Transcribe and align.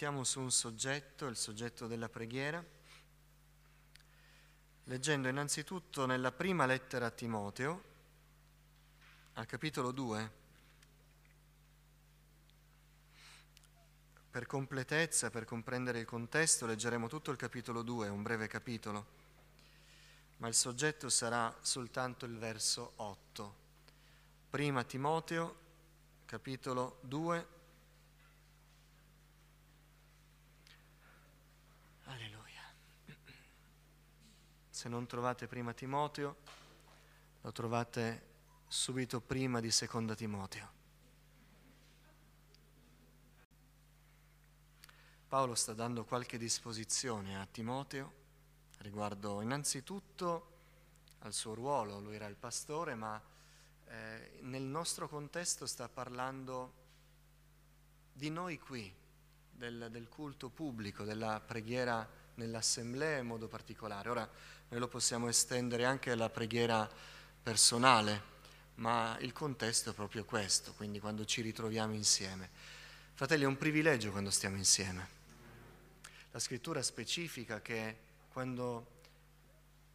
meditiamo 0.00 0.24
su 0.24 0.40
un 0.40 0.50
soggetto, 0.50 1.26
il 1.26 1.36
soggetto 1.36 1.86
della 1.86 2.08
preghiera, 2.08 2.64
leggendo 4.84 5.28
innanzitutto 5.28 6.06
nella 6.06 6.32
prima 6.32 6.64
lettera 6.64 7.04
a 7.04 7.10
Timoteo, 7.10 7.82
al 9.34 9.44
capitolo 9.44 9.90
2. 9.90 10.30
Per 14.30 14.46
completezza, 14.46 15.28
per 15.28 15.44
comprendere 15.44 15.98
il 15.98 16.06
contesto, 16.06 16.64
leggeremo 16.64 17.06
tutto 17.06 17.30
il 17.30 17.36
capitolo 17.36 17.82
2, 17.82 18.08
un 18.08 18.22
breve 18.22 18.46
capitolo, 18.46 19.06
ma 20.38 20.48
il 20.48 20.54
soggetto 20.54 21.10
sarà 21.10 21.54
soltanto 21.60 22.24
il 22.24 22.38
verso 22.38 22.92
8. 22.96 23.54
Prima 24.48 24.82
Timoteo, 24.82 25.56
capitolo 26.24 27.00
2, 27.02 27.58
Se 34.80 34.88
non 34.88 35.04
trovate 35.04 35.46
prima 35.46 35.74
Timoteo, 35.74 36.36
lo 37.42 37.52
trovate 37.52 38.22
subito 38.66 39.20
prima 39.20 39.60
di 39.60 39.70
seconda 39.70 40.14
Timoteo. 40.14 40.68
Paolo 45.28 45.54
sta 45.54 45.74
dando 45.74 46.06
qualche 46.06 46.38
disposizione 46.38 47.38
a 47.38 47.44
Timoteo 47.44 48.12
riguardo 48.78 49.42
innanzitutto 49.42 50.48
al 51.18 51.34
suo 51.34 51.52
ruolo, 51.52 52.00
lui 52.00 52.14
era 52.14 52.26
il 52.26 52.36
pastore, 52.36 52.94
ma 52.94 53.20
eh, 53.86 54.38
nel 54.40 54.62
nostro 54.62 55.10
contesto 55.10 55.66
sta 55.66 55.90
parlando 55.90 56.72
di 58.14 58.30
noi 58.30 58.58
qui, 58.58 58.90
del, 59.50 59.88
del 59.90 60.08
culto 60.08 60.48
pubblico, 60.48 61.04
della 61.04 61.38
preghiera 61.38 62.19
nell'assemblea 62.34 63.18
in 63.18 63.26
modo 63.26 63.48
particolare. 63.48 64.08
Ora 64.08 64.30
noi 64.68 64.80
lo 64.80 64.88
possiamo 64.88 65.28
estendere 65.28 65.84
anche 65.84 66.10
alla 66.10 66.30
preghiera 66.30 66.88
personale, 67.42 68.22
ma 68.76 69.16
il 69.20 69.32
contesto 69.32 69.90
è 69.90 69.94
proprio 69.94 70.24
questo, 70.24 70.72
quindi 70.74 71.00
quando 71.00 71.24
ci 71.24 71.40
ritroviamo 71.40 71.94
insieme. 71.94 72.48
Fratelli, 73.14 73.44
è 73.44 73.46
un 73.46 73.58
privilegio 73.58 74.10
quando 74.10 74.30
stiamo 74.30 74.56
insieme. 74.56 75.18
La 76.30 76.38
scrittura 76.38 76.82
specifica 76.82 77.60
che 77.60 77.96
quando 78.32 78.98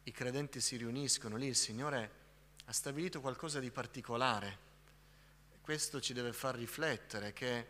i 0.04 0.12
credenti 0.12 0.60
si 0.60 0.76
riuniscono 0.76 1.36
lì, 1.36 1.46
il 1.46 1.56
Signore 1.56 2.10
ha 2.66 2.72
stabilito 2.72 3.20
qualcosa 3.20 3.58
di 3.58 3.70
particolare. 3.70 4.64
Questo 5.60 6.00
ci 6.00 6.12
deve 6.12 6.32
far 6.32 6.54
riflettere 6.54 7.32
che 7.32 7.66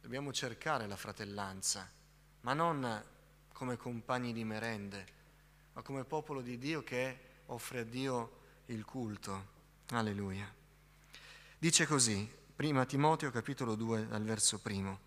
dobbiamo 0.00 0.32
cercare 0.32 0.86
la 0.86 0.96
fratellanza, 0.96 1.88
ma 2.40 2.52
non 2.52 3.04
come 3.62 3.76
compagni 3.76 4.32
di 4.32 4.42
merende, 4.42 5.06
ma 5.74 5.82
come 5.82 6.02
popolo 6.02 6.40
di 6.40 6.58
Dio 6.58 6.82
che 6.82 7.16
offre 7.46 7.78
a 7.78 7.84
Dio 7.84 8.40
il 8.66 8.84
culto. 8.84 9.50
Alleluia. 9.90 10.52
Dice 11.58 11.86
così, 11.86 12.28
prima 12.56 12.84
Timoteo 12.84 13.30
capitolo 13.30 13.76
2 13.76 14.08
dal 14.08 14.24
verso 14.24 14.58
primo. 14.58 14.98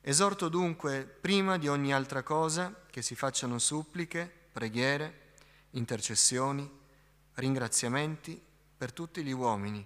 Esorto 0.00 0.48
dunque 0.48 1.02
prima 1.02 1.58
di 1.58 1.66
ogni 1.66 1.92
altra 1.92 2.22
cosa 2.22 2.84
che 2.88 3.02
si 3.02 3.16
facciano 3.16 3.58
suppliche, 3.58 4.32
preghiere, 4.52 5.32
intercessioni, 5.70 6.70
ringraziamenti 7.34 8.40
per 8.76 8.92
tutti 8.92 9.24
gli 9.24 9.32
uomini, 9.32 9.84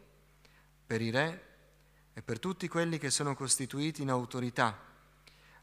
per 0.87 1.00
i 1.00 1.09
re 1.09 1.47
e 2.12 2.20
per 2.20 2.39
tutti 2.39 2.69
quelli 2.69 2.98
che 2.98 3.09
sono 3.09 3.34
costituiti 3.34 4.03
in 4.03 4.11
autorità 4.11 4.91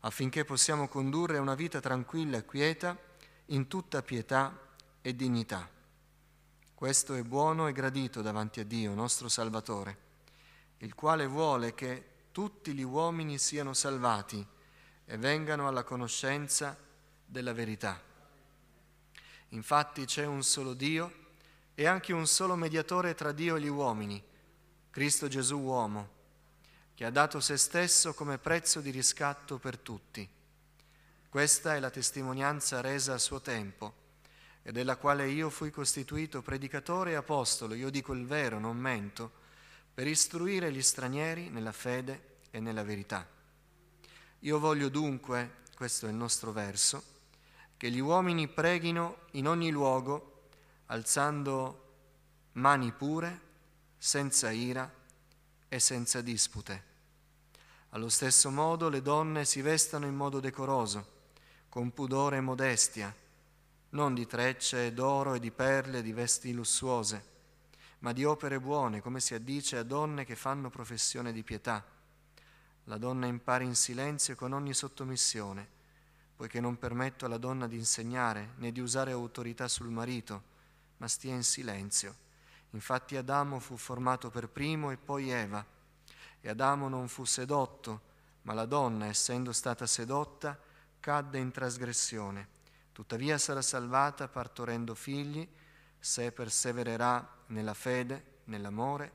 affinché 0.02 0.46
possiamo 0.46 0.88
condurre 0.88 1.38
una 1.38 1.56
vita 1.56 1.80
tranquilla 1.80 2.38
e 2.38 2.46
quieta 2.46 2.98
in 3.48 3.68
tutta 3.68 4.02
pietà 4.02 4.58
e 5.02 5.16
dignità. 5.16 5.70
Questo 6.74 7.14
è 7.16 7.24
buono 7.24 7.68
e 7.68 7.74
gradito 7.74 8.22
davanti 8.22 8.62
a 8.62 8.64
Dio, 8.64 8.94
nostro 8.94 9.28
Salvatore, 9.28 9.98
il 10.78 10.96
quale 10.96 11.28
vuole 11.28 11.74
che 11.74 12.06
tutti 12.32 12.74
gli 12.74 12.84
uomini 12.84 13.38
siano 13.38 13.74
salvati 13.74 14.46
e 15.06 15.18
vengano 15.18 15.68
alla 15.68 15.84
conoscenza 15.84 16.78
della 17.26 17.54
verità. 17.54 18.02
Infatti 19.50 20.06
c'è 20.06 20.26
un 20.26 20.44
solo 20.44 20.74
Dio 20.74 21.28
e 21.76 21.86
anche 21.86 22.14
un 22.14 22.28
solo 22.28 22.56
mediatore 22.56 23.16
tra 23.16 23.32
Dio 23.32 23.56
e 23.56 23.62
gli 23.62 23.68
uomini, 23.68 24.24
Cristo 24.90 25.28
Gesù 25.28 25.58
uomo 25.58 26.18
che 27.00 27.06
ha 27.06 27.12
dato 27.12 27.40
se 27.40 27.56
stesso 27.56 28.14
come 28.14 28.40
prezzo 28.40 28.82
di 28.82 28.90
riscatto 28.90 29.58
per 29.58 29.78
tutti. 29.78 30.28
Questa 31.30 31.74
è 31.74 31.80
la 31.80 31.90
testimonianza 31.90 32.82
resa 32.82 33.14
a 33.14 33.18
suo 33.18 33.40
tempo 33.40 33.94
e 34.62 34.74
della 34.74 34.98
quale 34.98 35.30
io 35.30 35.50
fui 35.50 35.72
costituito 35.72 36.42
predicatore 36.42 37.12
e 37.12 37.16
apostolo, 37.16 37.74
io 37.74 37.90
dico 37.90 38.12
il 38.12 38.26
vero, 38.26 38.60
non 38.60 38.76
mento, 38.76 39.32
per 39.94 40.08
istruire 40.08 40.74
gli 40.74 40.82
stranieri 40.82 41.48
nella 41.48 41.72
fede 41.72 42.40
e 42.52 42.60
nella 42.60 42.84
verità. 42.84 43.26
Io 44.40 44.60
voglio 44.60 44.90
dunque, 44.90 45.60
questo 45.78 46.06
è 46.06 46.10
il 46.10 46.16
nostro 46.16 46.52
verso, 46.52 47.02
che 47.78 47.90
gli 47.90 48.00
uomini 48.00 48.50
preghino 48.50 49.20
in 49.32 49.48
ogni 49.48 49.72
luogo, 49.72 50.50
alzando 50.88 51.94
mani 52.52 52.92
pure, 52.92 53.40
senza 53.98 54.52
ira 54.52 54.94
e 55.70 55.80
senza 55.80 56.20
dispute 56.20 56.88
allo 57.92 58.10
stesso 58.10 58.52
modo 58.52 58.88
le 58.88 59.02
donne 59.02 59.46
si 59.46 59.62
vestano 59.62 60.06
in 60.06 60.14
modo 60.14 60.40
decoroso, 60.40 61.18
con 61.70 61.92
pudore 61.92 62.38
e 62.38 62.42
modestia, 62.42 63.14
non 63.92 64.14
di 64.14 64.28
trecce 64.28 64.94
d'oro 64.94 65.34
e 65.34 65.40
di 65.40 65.50
perle 65.50 66.00
e 66.00 66.02
di 66.04 66.14
vesti 66.14 66.54
lussuose, 66.54 67.38
ma 68.00 68.14
di 68.14 68.26
opere 68.26 68.60
buone, 68.60 69.02
come 69.02 69.20
si 69.20 69.34
addice 69.34 69.78
a 69.78 69.84
donne 69.84 70.24
che 70.24 70.36
fanno 70.36 70.70
professione 70.70 71.34
di 71.34 71.42
pietà. 71.42 71.84
La 72.84 72.98
donna 72.98 73.26
impari 73.26 73.66
in 73.66 73.76
silenzio 73.76 74.36
con 74.36 74.54
ogni 74.54 74.76
sottomissione, 74.76 75.68
poiché 76.36 76.60
non 76.60 76.78
permetto 76.78 77.26
alla 77.26 77.38
donna 77.38 77.68
di 77.68 77.76
insegnare 77.76 78.54
né 78.58 78.72
di 78.72 78.80
usare 78.80 79.12
autorità 79.12 79.68
sul 79.68 79.90
marito, 79.90 80.44
ma 80.98 81.08
stia 81.08 81.34
in 81.34 81.44
silenzio. 81.44 82.16
Infatti 82.72 83.16
Adamo 83.16 83.60
fu 83.60 83.78
formato 83.78 84.30
per 84.30 84.48
primo 84.48 84.92
e 84.92 84.98
poi 84.98 85.32
Eva 85.32 85.78
e 86.42 86.50
Adamo 86.50 86.88
non 86.88 87.08
fu 87.08 87.26
sedotto, 87.26 88.08
ma 88.44 88.54
la 88.54 88.66
donna, 88.66 89.08
essendo 89.08 89.52
stata 89.52 89.86
sedotta, 89.86 90.58
cadde 91.00 91.38
in 91.38 91.52
trasgressione. 91.52 92.58
Tuttavia 92.92 93.38
sarà 93.38 93.62
salvata 93.62 94.28
partorendo 94.28 94.96
figli 94.96 95.48
se 96.00 96.32
persevererà 96.32 97.28
nella 97.48 97.74
fede, 97.74 98.38
nell'amore 98.46 99.12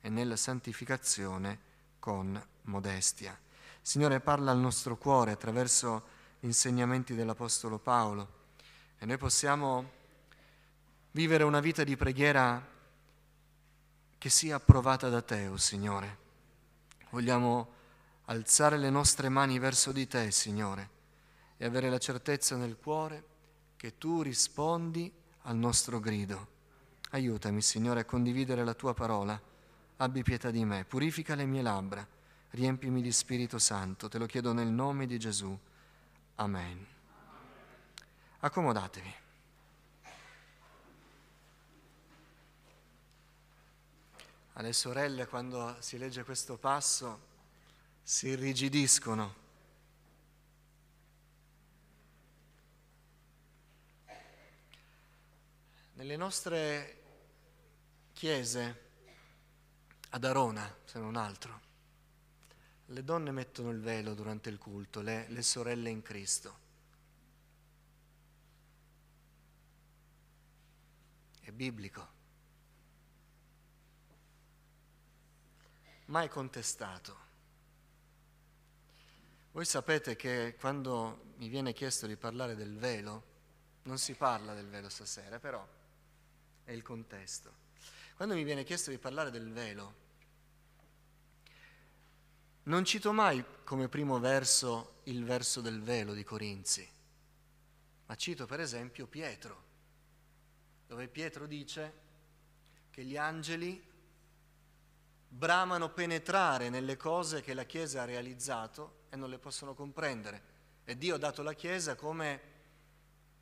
e 0.00 0.08
nella 0.08 0.36
santificazione 0.36 1.66
con 1.98 2.40
modestia. 2.62 3.38
Signore 3.82 4.20
parla 4.20 4.50
al 4.50 4.58
nostro 4.58 4.96
cuore 4.96 5.32
attraverso 5.32 6.16
gli 6.40 6.46
insegnamenti 6.46 7.14
dell'Apostolo 7.14 7.78
Paolo 7.78 8.36
e 8.98 9.06
noi 9.06 9.18
possiamo 9.18 9.90
vivere 11.12 11.42
una 11.42 11.60
vita 11.60 11.84
di 11.84 11.96
preghiera 11.96 12.76
che 14.18 14.30
sia 14.30 14.56
approvata 14.56 15.08
da 15.08 15.22
te, 15.22 15.46
oh 15.46 15.56
Signore 15.56 16.26
Vogliamo 17.10 17.76
alzare 18.26 18.76
le 18.76 18.90
nostre 18.90 19.28
mani 19.28 19.58
verso 19.58 19.92
di 19.92 20.06
te, 20.06 20.30
Signore, 20.30 20.90
e 21.56 21.64
avere 21.64 21.88
la 21.88 21.98
certezza 21.98 22.56
nel 22.56 22.76
cuore 22.76 23.24
che 23.76 23.96
tu 23.96 24.22
rispondi 24.22 25.10
al 25.42 25.56
nostro 25.56 26.00
grido. 26.00 26.56
Aiutami, 27.10 27.62
Signore, 27.62 28.00
a 28.00 28.04
condividere 28.04 28.64
la 28.64 28.74
tua 28.74 28.92
parola. 28.92 29.40
Abbi 29.96 30.22
pietà 30.22 30.50
di 30.50 30.64
me, 30.64 30.84
purifica 30.84 31.34
le 31.34 31.46
mie 31.46 31.62
labbra, 31.62 32.06
riempimi 32.50 33.00
di 33.00 33.12
Spirito 33.12 33.58
Santo. 33.58 34.08
Te 34.08 34.18
lo 34.18 34.26
chiedo 34.26 34.52
nel 34.52 34.68
nome 34.68 35.06
di 35.06 35.18
Gesù. 35.18 35.58
Amen. 36.36 36.86
Accomodatevi. 38.40 39.14
Alle 44.58 44.72
sorelle 44.72 45.28
quando 45.28 45.76
si 45.78 45.98
legge 45.98 46.24
questo 46.24 46.56
passo 46.56 47.26
si 48.02 48.26
irrigidiscono. 48.26 49.46
Nelle 55.92 56.16
nostre 56.16 57.02
chiese, 58.12 58.86
ad 60.10 60.24
Arona 60.24 60.76
se 60.84 60.98
non 60.98 61.14
altro, 61.14 61.60
le 62.86 63.04
donne 63.04 63.30
mettono 63.30 63.70
il 63.70 63.80
velo 63.80 64.14
durante 64.14 64.48
il 64.48 64.58
culto, 64.58 65.02
le, 65.02 65.26
le 65.28 65.42
sorelle 65.42 65.90
in 65.90 66.02
Cristo. 66.02 66.58
È 71.42 71.52
biblico. 71.52 72.17
Mai 76.08 76.28
contestato. 76.28 77.26
Voi 79.52 79.64
sapete 79.64 80.16
che 80.16 80.56
quando 80.58 81.32
mi 81.36 81.48
viene 81.48 81.72
chiesto 81.72 82.06
di 82.06 82.16
parlare 82.16 82.54
del 82.54 82.76
velo, 82.76 83.24
non 83.82 83.98
si 83.98 84.14
parla 84.14 84.54
del 84.54 84.68
velo 84.68 84.88
stasera, 84.88 85.38
però 85.38 85.66
è 86.64 86.72
il 86.72 86.82
contesto. 86.82 87.66
Quando 88.14 88.34
mi 88.34 88.44
viene 88.44 88.64
chiesto 88.64 88.90
di 88.90 88.98
parlare 88.98 89.30
del 89.30 89.50
velo, 89.50 90.06
non 92.64 92.84
cito 92.84 93.12
mai 93.12 93.42
come 93.64 93.88
primo 93.88 94.18
verso 94.18 95.00
il 95.04 95.24
verso 95.24 95.60
del 95.60 95.80
velo 95.80 96.12
di 96.12 96.24
Corinzi, 96.24 96.86
ma 98.06 98.14
cito 98.14 98.46
per 98.46 98.60
esempio 98.60 99.06
Pietro, 99.06 99.64
dove 100.86 101.08
Pietro 101.08 101.46
dice 101.46 102.06
che 102.90 103.04
gli 103.04 103.16
angeli 103.16 103.87
bramano 105.28 105.90
penetrare 105.90 106.70
nelle 106.70 106.96
cose 106.96 107.42
che 107.42 107.54
la 107.54 107.64
Chiesa 107.64 108.02
ha 108.02 108.06
realizzato 108.06 109.04
e 109.10 109.16
non 109.16 109.28
le 109.28 109.38
possono 109.38 109.74
comprendere. 109.74 110.56
E 110.84 110.96
Dio 110.96 111.16
ha 111.16 111.18
dato 111.18 111.42
la 111.42 111.52
Chiesa 111.52 111.94
come 111.94 112.56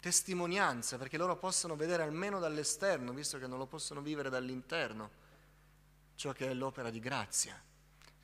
testimonianza, 0.01 0.99
perché 0.99 1.17
loro 1.17 1.37
possono 1.37 1.77
vedere 1.77 2.03
almeno 2.03 2.39
dall'esterno, 2.39 3.13
visto 3.13 3.39
che 3.39 3.47
non 3.47 3.59
lo 3.59 3.67
possono 3.67 4.03
vivere 4.03 4.31
dall'interno, 4.31 5.11
ciò 6.17 6.33
che 6.33 6.49
è 6.49 6.55
l'opera 6.55 6.91
di 6.91 7.01
grazia, 7.01 7.61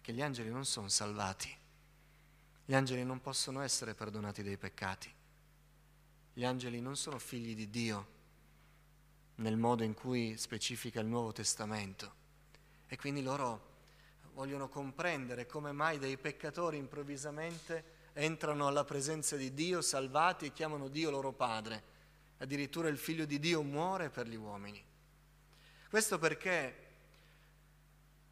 che 0.00 0.12
gli 0.12 0.22
angeli 0.22 0.50
non 0.50 0.64
sono 0.64 0.88
salvati, 0.88 1.56
gli 2.64 2.74
angeli 2.74 3.04
non 3.04 3.20
possono 3.20 3.60
essere 3.62 3.94
perdonati 3.94 4.42
dei 4.42 4.56
peccati, 4.56 5.12
gli 6.34 6.44
angeli 6.44 6.80
non 6.80 6.96
sono 6.96 7.18
figli 7.18 7.54
di 7.54 7.68
Dio 7.68 8.20
nel 9.36 9.56
modo 9.56 9.82
in 9.82 9.94
cui 9.94 10.36
specifica 10.36 11.00
il 11.00 11.06
Nuovo 11.06 11.32
Testamento 11.32 12.20
e 12.92 12.98
quindi 12.98 13.22
loro 13.22 13.70
vogliono 14.34 14.68
comprendere 14.68 15.46
come 15.46 15.72
mai 15.72 15.98
dei 15.98 16.18
peccatori 16.18 16.76
improvvisamente 16.76 18.10
entrano 18.12 18.66
alla 18.66 18.84
presenza 18.84 19.34
di 19.34 19.54
Dio, 19.54 19.80
salvati 19.80 20.44
e 20.44 20.52
chiamano 20.52 20.88
Dio 20.88 21.08
loro 21.08 21.32
Padre. 21.32 21.82
Addirittura 22.36 22.88
il 22.88 22.98
figlio 22.98 23.24
di 23.24 23.38
Dio 23.38 23.62
muore 23.62 24.10
per 24.10 24.28
gli 24.28 24.36
uomini. 24.36 24.84
Questo 25.88 26.18
perché 26.18 26.90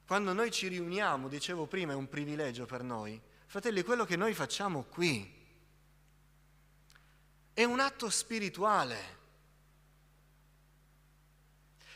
quando 0.05 0.35
noi 0.35 0.51
ci 0.51 0.69
riuniamo, 0.69 1.29
dicevo 1.29 1.65
prima, 1.65 1.93
è 1.93 1.97
un 1.97 2.11
privilegio 2.11 2.67
per 2.67 2.83
noi. 2.83 3.19
Fratelli, 3.47 3.83
quello 3.83 4.05
che 4.05 4.17
noi 4.17 4.35
facciamo 4.35 4.83
qui 4.83 5.39
è 7.55 7.65
un 7.65 7.81
atto 7.81 8.11
spirituale. 8.11 9.17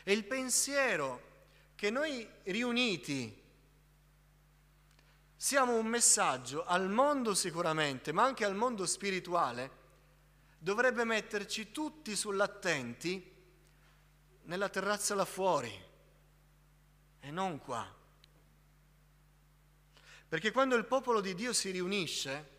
E 0.01 0.11
il 0.13 0.23
pensiero 0.23 1.33
che 1.75 1.89
noi 1.89 2.27
riuniti 2.43 3.43
siamo 5.35 5.75
un 5.75 5.85
messaggio 5.85 6.65
al 6.65 6.89
mondo 6.89 7.35
sicuramente, 7.35 8.11
ma 8.11 8.23
anche 8.23 8.45
al 8.45 8.55
mondo 8.55 8.85
spirituale, 8.85 9.83
dovrebbe 10.57 11.03
metterci 11.03 11.71
tutti 11.71 12.15
sull'attenti 12.15 13.33
nella 14.43 14.69
terrazza 14.69 15.13
là 15.13 15.25
fuori 15.25 15.71
e 17.19 17.31
non 17.31 17.59
qua. 17.59 17.85
Perché 20.27 20.51
quando 20.51 20.75
il 20.75 20.85
popolo 20.85 21.21
di 21.21 21.35
Dio 21.35 21.53
si 21.53 21.69
riunisce, 21.69 22.53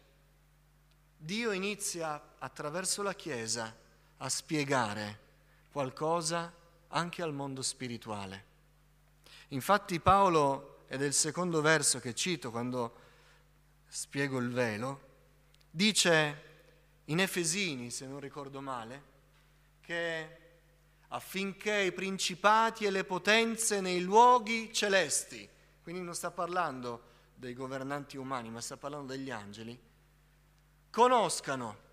Dio 1.16 1.50
inizia 1.50 2.36
attraverso 2.38 3.02
la 3.02 3.14
Chiesa 3.14 3.74
a 4.18 4.28
spiegare 4.28 5.20
qualcosa 5.72 6.52
anche 6.88 7.22
al 7.22 7.32
mondo 7.32 7.62
spirituale. 7.62 8.54
Infatti 9.48 10.00
Paolo 10.00 10.84
ed 10.88 11.02
è 11.02 11.06
il 11.06 11.14
secondo 11.14 11.60
verso 11.60 12.00
che 12.00 12.14
cito 12.14 12.50
quando 12.50 12.94
spiego 13.88 14.38
il 14.38 14.50
velo, 14.50 15.00
dice 15.70 16.42
in 17.04 17.20
Efesini, 17.20 17.90
se 17.90 18.06
non 18.06 18.20
ricordo 18.20 18.60
male, 18.60 19.14
che 19.80 20.38
affinché 21.08 21.82
i 21.82 21.92
principati 21.92 22.84
e 22.84 22.90
le 22.90 23.04
potenze 23.04 23.80
nei 23.80 24.00
luoghi 24.00 24.72
celesti, 24.72 25.48
quindi 25.82 26.02
non 26.02 26.14
sta 26.14 26.30
parlando 26.30 27.14
dei 27.34 27.54
governanti 27.54 28.16
umani, 28.16 28.50
ma 28.50 28.60
sta 28.60 28.76
parlando 28.76 29.12
degli 29.12 29.30
angeli, 29.30 29.78
conoscano 30.90 31.84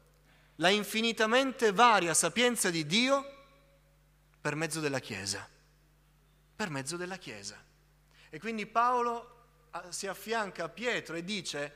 la 0.57 0.69
infinitamente 0.69 1.71
varia 1.71 2.13
sapienza 2.13 2.69
di 2.69 2.85
Dio 2.85 3.23
per 4.39 4.55
mezzo 4.55 4.79
della 4.79 5.00
Chiesa. 5.00 5.47
Per 6.55 6.69
mezzo 6.69 6.97
della 6.97 7.17
Chiesa. 7.17 7.61
E 8.29 8.39
quindi 8.39 8.65
Paolo 8.65 9.45
ah, 9.71 9.91
si 9.91 10.07
affianca 10.07 10.65
a 10.65 10.69
Pietro 10.69 11.15
e 11.15 11.23
dice, 11.23 11.75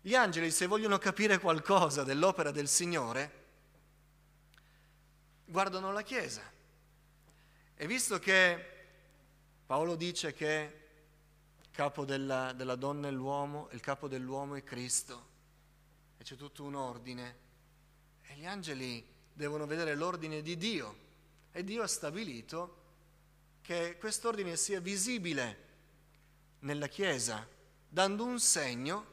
gli 0.00 0.14
angeli 0.14 0.50
se 0.50 0.66
vogliono 0.66 0.98
capire 0.98 1.38
qualcosa 1.38 2.04
dell'opera 2.04 2.50
del 2.50 2.68
Signore, 2.68 3.44
guardano 5.44 5.92
la 5.92 6.02
Chiesa. 6.02 6.42
E 7.74 7.86
visto 7.86 8.18
che 8.18 8.76
Paolo 9.66 9.96
dice 9.96 10.32
che 10.32 10.86
il 11.60 11.70
capo 11.70 12.04
della, 12.04 12.52
della 12.52 12.74
donna 12.74 13.08
è 13.08 13.10
l'uomo, 13.10 13.68
il 13.72 13.80
capo 13.80 14.08
dell'uomo 14.08 14.54
è 14.54 14.64
Cristo, 14.64 15.26
e 16.16 16.24
c'è 16.24 16.36
tutto 16.36 16.64
un 16.64 16.74
ordine, 16.74 17.36
e 18.22 18.34
gli 18.34 18.46
angeli 18.46 19.06
devono 19.32 19.66
vedere 19.66 19.94
l'ordine 19.94 20.42
di 20.42 20.56
Dio, 20.56 20.96
e 21.52 21.64
Dio 21.64 21.82
ha 21.82 21.86
stabilito 21.86 22.77
che 23.68 23.98
quest'ordine 23.98 24.56
sia 24.56 24.80
visibile 24.80 25.66
nella 26.60 26.86
Chiesa, 26.86 27.46
dando 27.86 28.24
un 28.24 28.40
segno 28.40 29.06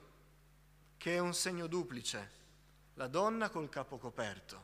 che 0.95 1.15
è 1.15 1.19
un 1.19 1.33
segno 1.33 1.67
duplice, 1.67 2.31
la 2.93 3.07
donna 3.07 3.49
col 3.49 3.67
capo 3.67 3.97
coperto, 3.97 4.63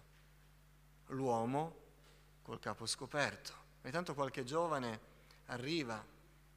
l'uomo 1.08 1.76
col 2.42 2.62
capo 2.62 2.86
scoperto. 2.86 3.52
E 3.82 3.92
tanto 3.92 4.14
qualche 4.14 4.46
giovane 4.46 4.98
arriva 5.48 6.02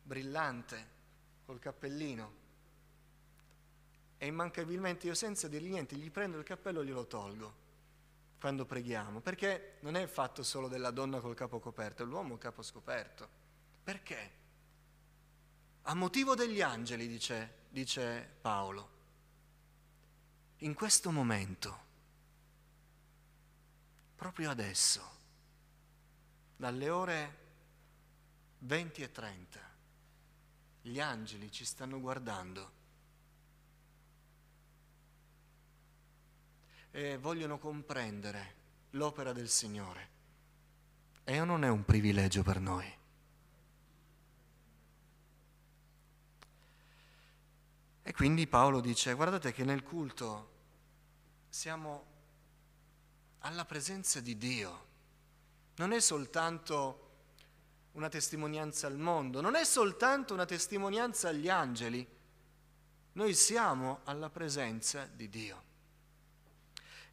brillante 0.00 0.88
col 1.44 1.58
cappellino. 1.58 2.32
E 4.16 4.26
immancabilmente 4.26 5.08
io 5.08 5.14
senza 5.14 5.48
dirgli 5.48 5.70
niente 5.70 5.96
gli 5.96 6.08
prendo 6.08 6.38
il 6.38 6.44
cappello 6.44 6.82
e 6.82 6.84
glielo 6.84 7.08
tolgo 7.08 7.63
quando 8.44 8.66
preghiamo, 8.66 9.20
perché 9.20 9.78
non 9.80 9.96
è 9.96 10.06
fatto 10.06 10.42
solo 10.42 10.68
della 10.68 10.90
donna 10.90 11.18
col 11.20 11.34
capo 11.34 11.60
coperto, 11.60 12.02
è 12.02 12.06
l'uomo 12.06 12.36
capo 12.36 12.60
scoperto. 12.60 13.26
Perché? 13.82 14.32
a 15.86 15.94
motivo 15.94 16.34
degli 16.34 16.60
angeli, 16.60 17.08
dice, 17.08 17.54
dice 17.70 18.36
Paolo. 18.42 18.88
In 20.58 20.74
questo 20.74 21.10
momento, 21.10 21.78
proprio 24.14 24.50
adesso, 24.50 25.02
dalle 26.54 26.90
ore 26.90 27.38
20 28.58 29.02
e 29.02 29.10
30, 29.10 29.60
gli 30.82 31.00
angeli 31.00 31.50
ci 31.50 31.64
stanno 31.64 31.98
guardando 31.98 32.72
e 36.96 37.18
vogliono 37.18 37.58
comprendere 37.58 38.54
l'opera 38.90 39.32
del 39.32 39.48
Signore. 39.48 40.08
E 41.24 41.42
non 41.42 41.64
è 41.64 41.68
un 41.68 41.84
privilegio 41.84 42.44
per 42.44 42.60
noi. 42.60 42.86
E 48.00 48.12
quindi 48.12 48.46
Paolo 48.46 48.80
dice, 48.80 49.12
guardate 49.14 49.52
che 49.52 49.64
nel 49.64 49.82
culto 49.82 50.52
siamo 51.48 52.06
alla 53.40 53.64
presenza 53.64 54.20
di 54.20 54.38
Dio. 54.38 54.86
Non 55.76 55.90
è 55.90 55.98
soltanto 55.98 57.00
una 57.92 58.08
testimonianza 58.08 58.86
al 58.86 58.98
mondo, 58.98 59.40
non 59.40 59.56
è 59.56 59.64
soltanto 59.64 60.32
una 60.32 60.46
testimonianza 60.46 61.30
agli 61.30 61.48
angeli, 61.48 62.06
noi 63.14 63.34
siamo 63.34 64.02
alla 64.04 64.30
presenza 64.30 65.06
di 65.06 65.28
Dio. 65.28 65.63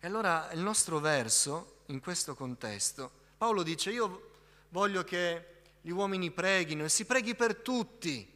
E 0.04 0.08
allora 0.08 0.52
il 0.54 0.60
nostro 0.62 0.98
verso, 0.98 1.84
in 1.88 2.00
questo 2.00 2.34
contesto, 2.34 3.12
Paolo 3.38 3.62
dice, 3.62 3.92
io 3.92 4.32
voglio 4.70 5.04
che 5.04 5.62
gli 5.80 5.92
uomini 5.92 6.32
preghino 6.32 6.84
e 6.84 6.90
si 6.90 7.06
preghi 7.06 7.36
per 7.36 7.58
tutti, 7.58 8.28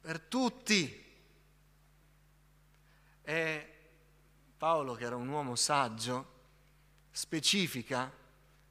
per 0.00 0.18
tutti, 0.18 1.06
e 3.22 3.74
Paolo, 4.56 4.94
che 4.94 5.04
era 5.04 5.14
un 5.14 5.28
uomo 5.28 5.54
saggio, 5.54 6.26
specifica, 7.12 8.10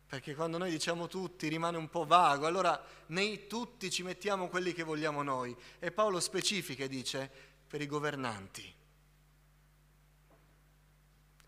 perché 0.08 0.36
quando 0.36 0.58
noi 0.58 0.72
diciamo 0.72 1.08
tutti 1.08 1.48
rimane 1.48 1.78
un 1.78 1.90
po' 1.90 2.04
vago, 2.04 2.48
allora 2.48 2.84
nei 3.08 3.48
tutti 3.48 3.90
ci 3.90 4.04
mettiamo 4.04 4.50
quelli 4.50 4.74
che 4.74 4.84
vogliamo 4.84 5.24
noi. 5.24 5.56
E 5.80 5.94
Paolo 5.94 6.20
specifica 6.20 6.84
e 6.84 6.90
dice 6.90 7.32
per 7.66 7.80
i 7.80 7.88
governanti, 7.88 8.76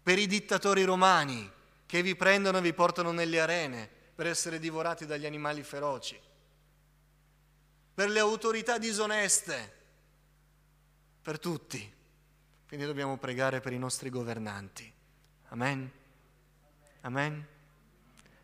per 0.10 0.18
i 0.18 0.26
dittatori 0.26 0.84
romani 0.86 1.48
che 1.86 2.02
vi 2.02 2.16
prendono 2.16 2.58
e 2.58 2.62
vi 2.62 2.74
portano 2.74 3.12
nelle 3.12 3.40
arene 3.40 3.88
per 4.16 4.26
essere 4.26 4.58
divorati 4.58 5.06
dagli 5.06 5.28
animali 5.28 5.62
feroci, 5.62 6.20
per 7.94 8.10
le 8.10 8.18
autorità 8.18 8.80
disoneste, 8.80 9.74
per 11.22 11.38
tutti 11.38 11.94
Quindi 12.68 12.88
dobbiamo 12.88 13.18
pregare 13.18 13.60
per 13.60 13.72
i 13.72 13.78
nostri 13.78 14.10
governanti. 14.10 14.92
Amen. 15.50 15.92
Amen. 17.02 17.48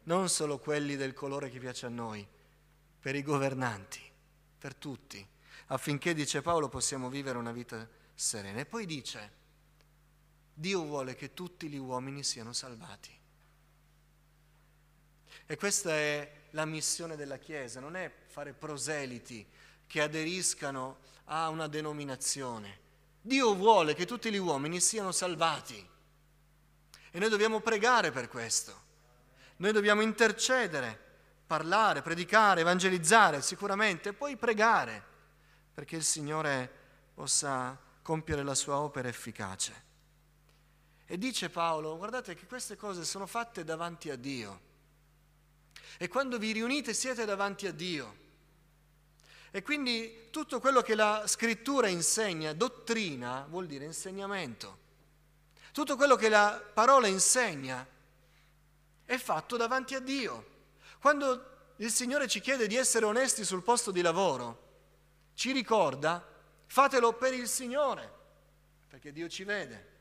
Non 0.04 0.30
solo 0.30 0.60
quelli 0.60 0.96
del 0.96 1.16
colore 1.16 1.50
che 1.50 1.58
piace 1.58 1.88
a 1.88 1.90
noi, 1.90 2.28
per 3.00 3.16
i 3.16 3.24
governanti, 3.24 4.02
per 4.60 4.76
tutti, 4.76 5.28
affinché, 5.68 6.14
dice 6.14 6.44
Paolo, 6.44 6.70
possiamo 6.70 7.10
vivere 7.10 7.40
una 7.40 7.52
vita 7.52 7.90
serena. 8.14 8.60
E 8.60 8.68
poi 8.68 8.86
dice, 8.86 9.44
Dio 10.58 10.84
vuole 10.84 11.16
che 11.16 11.34
tutti 11.34 11.68
gli 11.68 11.78
uomini 11.78 12.24
siano 12.24 12.54
salvati. 12.54 13.12
E 15.46 15.58
questa 15.58 15.92
è 15.92 16.32
la 16.52 16.64
missione 16.64 17.18
della 17.18 17.38
Chiesa, 17.38 17.82
non 17.82 17.98
è 17.98 18.12
fare 18.28 18.54
proseliti 18.54 19.46
che 19.86 20.02
aderiscano 20.02 21.00
a 21.26 21.50
una 21.50 21.68
denominazione. 21.68 22.80
Dio 23.22 23.54
vuole 23.54 23.94
che 23.94 24.06
tutti 24.06 24.32
gli 24.32 24.38
uomini 24.38 24.80
siano 24.80 25.12
salvati. 25.12 25.90
E 27.12 27.20
noi 27.20 27.30
dobbiamo 27.30 27.60
pregare 27.60 28.12
per 28.12 28.30
questo. 28.30 28.84
Noi 29.58 29.74
dobbiamo 29.74 30.02
intercedere, 30.02 30.98
parlare, 31.46 32.02
predicare, 32.02 32.62
evangelizzare 32.62 33.42
sicuramente, 33.42 34.10
e 34.10 34.14
poi 34.14 34.38
pregare 34.38 35.04
perché 35.74 35.98
il 35.98 36.04
Signore 36.06 36.72
possa 37.14 37.78
compiere 38.02 38.44
la 38.44 38.56
sua 38.56 38.80
opera 38.80 39.10
efficace. 39.10 39.84
E 41.08 41.18
dice 41.18 41.50
Paolo, 41.50 41.98
guardate 41.98 42.34
che 42.34 42.48
queste 42.48 42.76
cose 42.76 43.06
sono 43.06 43.28
fatte 43.28 43.64
davanti 43.64 44.10
a 44.10 44.16
Dio. 44.16 44.62
E 45.98 46.08
quando 46.08 46.38
vi 46.38 46.52
riunite 46.52 46.94
siete 46.94 47.26
davanti 47.26 47.68
a 47.68 47.72
Dio. 47.72 48.24
E 49.52 49.62
quindi 49.62 50.30
tutto 50.32 50.60
quello 50.60 50.82
che 50.82 50.96
la 50.96 51.24
scrittura 51.28 51.88
insegna, 51.88 52.54
dottrina, 52.54 53.46
vuol 53.48 53.68
dire 53.68 53.86
insegnamento. 53.86 54.84
Tutto 55.72 55.96
quello 55.96 56.16
che 56.16 56.28
la 56.28 56.62
parola 56.74 57.08
insegna 57.08 57.88
è 59.06 59.18
fatto 59.18 59.56
davanti 59.56 59.96
a 59.96 60.00
Dio. 60.00 60.54
Quando 61.00 61.54
il 61.78 61.92
Signore 61.92 62.28
ci 62.28 62.42
chiede 62.42 62.68
di 62.68 62.76
essere 62.76 63.06
onesti 63.06 63.46
sul 63.46 63.62
posto 63.62 63.92
di 63.92 64.02
lavoro, 64.02 64.64
ci 65.36 65.52
ricorda, 65.52 66.26
fatelo 66.66 67.14
per 67.14 67.34
il 67.34 67.48
Signore, 67.48 68.12
perché 68.88 69.12
Dio 69.12 69.30
ci 69.30 69.44
vede. 69.44 69.94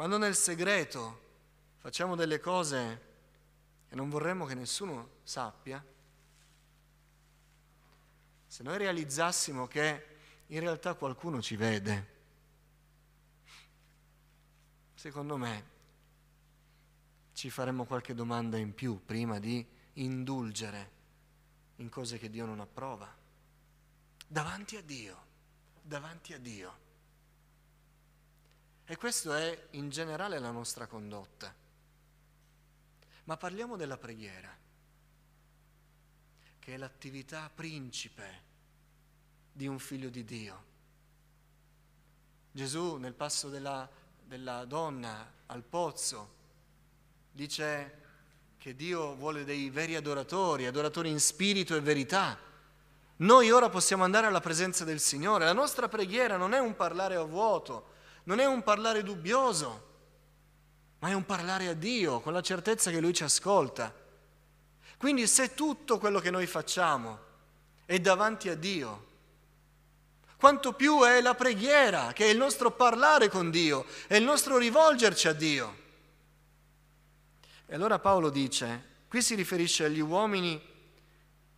Quando 0.00 0.16
nel 0.16 0.34
segreto 0.34 1.20
facciamo 1.76 2.16
delle 2.16 2.40
cose 2.40 3.00
e 3.86 3.94
non 3.94 4.08
vorremmo 4.08 4.46
che 4.46 4.54
nessuno 4.54 5.16
sappia, 5.24 5.84
se 8.46 8.62
noi 8.62 8.78
realizzassimo 8.78 9.66
che 9.66 10.06
in 10.46 10.60
realtà 10.60 10.94
qualcuno 10.94 11.42
ci 11.42 11.54
vede, 11.54 12.08
secondo 14.94 15.36
me 15.36 15.64
ci 17.34 17.50
faremmo 17.50 17.84
qualche 17.84 18.14
domanda 18.14 18.56
in 18.56 18.72
più 18.72 19.04
prima 19.04 19.38
di 19.38 19.62
indulgere 19.92 20.90
in 21.76 21.90
cose 21.90 22.16
che 22.16 22.30
Dio 22.30 22.46
non 22.46 22.60
approva. 22.60 23.14
Davanti 24.26 24.76
a 24.76 24.82
Dio, 24.82 25.24
davanti 25.82 26.32
a 26.32 26.38
Dio. 26.38 26.88
E 28.90 28.96
questo 28.96 29.32
è 29.34 29.68
in 29.70 29.88
generale 29.88 30.40
la 30.40 30.50
nostra 30.50 30.88
condotta. 30.88 31.54
Ma 33.22 33.36
parliamo 33.36 33.76
della 33.76 33.96
preghiera, 33.96 34.52
che 36.58 36.74
è 36.74 36.76
l'attività 36.76 37.48
principe 37.54 38.42
di 39.52 39.68
un 39.68 39.78
figlio 39.78 40.08
di 40.08 40.24
Dio. 40.24 40.64
Gesù 42.50 42.96
nel 42.96 43.14
passo 43.14 43.48
della, 43.48 43.88
della 44.24 44.64
donna 44.64 45.34
al 45.46 45.62
pozzo 45.62 46.34
dice 47.30 47.98
che 48.58 48.74
Dio 48.74 49.14
vuole 49.14 49.44
dei 49.44 49.70
veri 49.70 49.94
adoratori, 49.94 50.66
adoratori 50.66 51.10
in 51.10 51.20
spirito 51.20 51.76
e 51.76 51.80
verità. 51.80 52.36
Noi 53.18 53.52
ora 53.52 53.68
possiamo 53.68 54.02
andare 54.02 54.26
alla 54.26 54.40
presenza 54.40 54.82
del 54.82 54.98
Signore. 54.98 55.44
La 55.44 55.52
nostra 55.52 55.88
preghiera 55.88 56.36
non 56.36 56.54
è 56.54 56.58
un 56.58 56.74
parlare 56.74 57.14
a 57.14 57.22
vuoto, 57.22 57.89
non 58.30 58.38
è 58.38 58.46
un 58.46 58.62
parlare 58.62 59.02
dubbioso 59.02 59.88
ma 61.00 61.08
è 61.08 61.14
un 61.14 61.24
parlare 61.24 61.66
a 61.66 61.72
Dio 61.72 62.20
con 62.20 62.32
la 62.32 62.42
certezza 62.42 62.90
che 62.90 63.00
Lui 63.00 63.12
ci 63.12 63.24
ascolta. 63.24 63.92
Quindi 64.98 65.26
se 65.26 65.54
tutto 65.54 65.98
quello 65.98 66.20
che 66.20 66.30
noi 66.30 66.46
facciamo 66.46 67.18
è 67.86 67.98
davanti 67.98 68.48
a 68.48 68.54
Dio, 68.54 69.06
quanto 70.36 70.74
più 70.74 71.02
è 71.02 71.20
la 71.20 71.34
preghiera, 71.34 72.12
che 72.12 72.26
è 72.26 72.28
il 72.28 72.36
nostro 72.36 72.70
parlare 72.70 73.28
con 73.28 73.50
Dio, 73.50 73.84
è 74.06 74.16
il 74.16 74.24
nostro 74.24 74.58
rivolgerci 74.58 75.26
a 75.26 75.32
Dio. 75.32 75.78
E 77.66 77.74
allora 77.74 77.98
Paolo 77.98 78.28
dice, 78.28 78.84
qui 79.08 79.22
si 79.22 79.34
riferisce 79.34 79.86
agli 79.86 80.00
uomini 80.00 80.68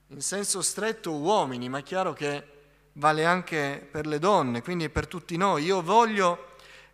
in 0.06 0.20
senso 0.20 0.62
stretto 0.62 1.12
uomini, 1.12 1.68
ma 1.68 1.78
è 1.78 1.82
chiaro 1.82 2.12
che 2.12 2.46
vale 2.92 3.24
anche 3.24 3.88
per 3.90 4.06
le 4.06 4.20
donne, 4.20 4.62
quindi 4.62 4.88
per 4.88 5.08
tutti 5.08 5.36
noi. 5.36 5.64
Io 5.64 5.82
voglio 5.82 6.50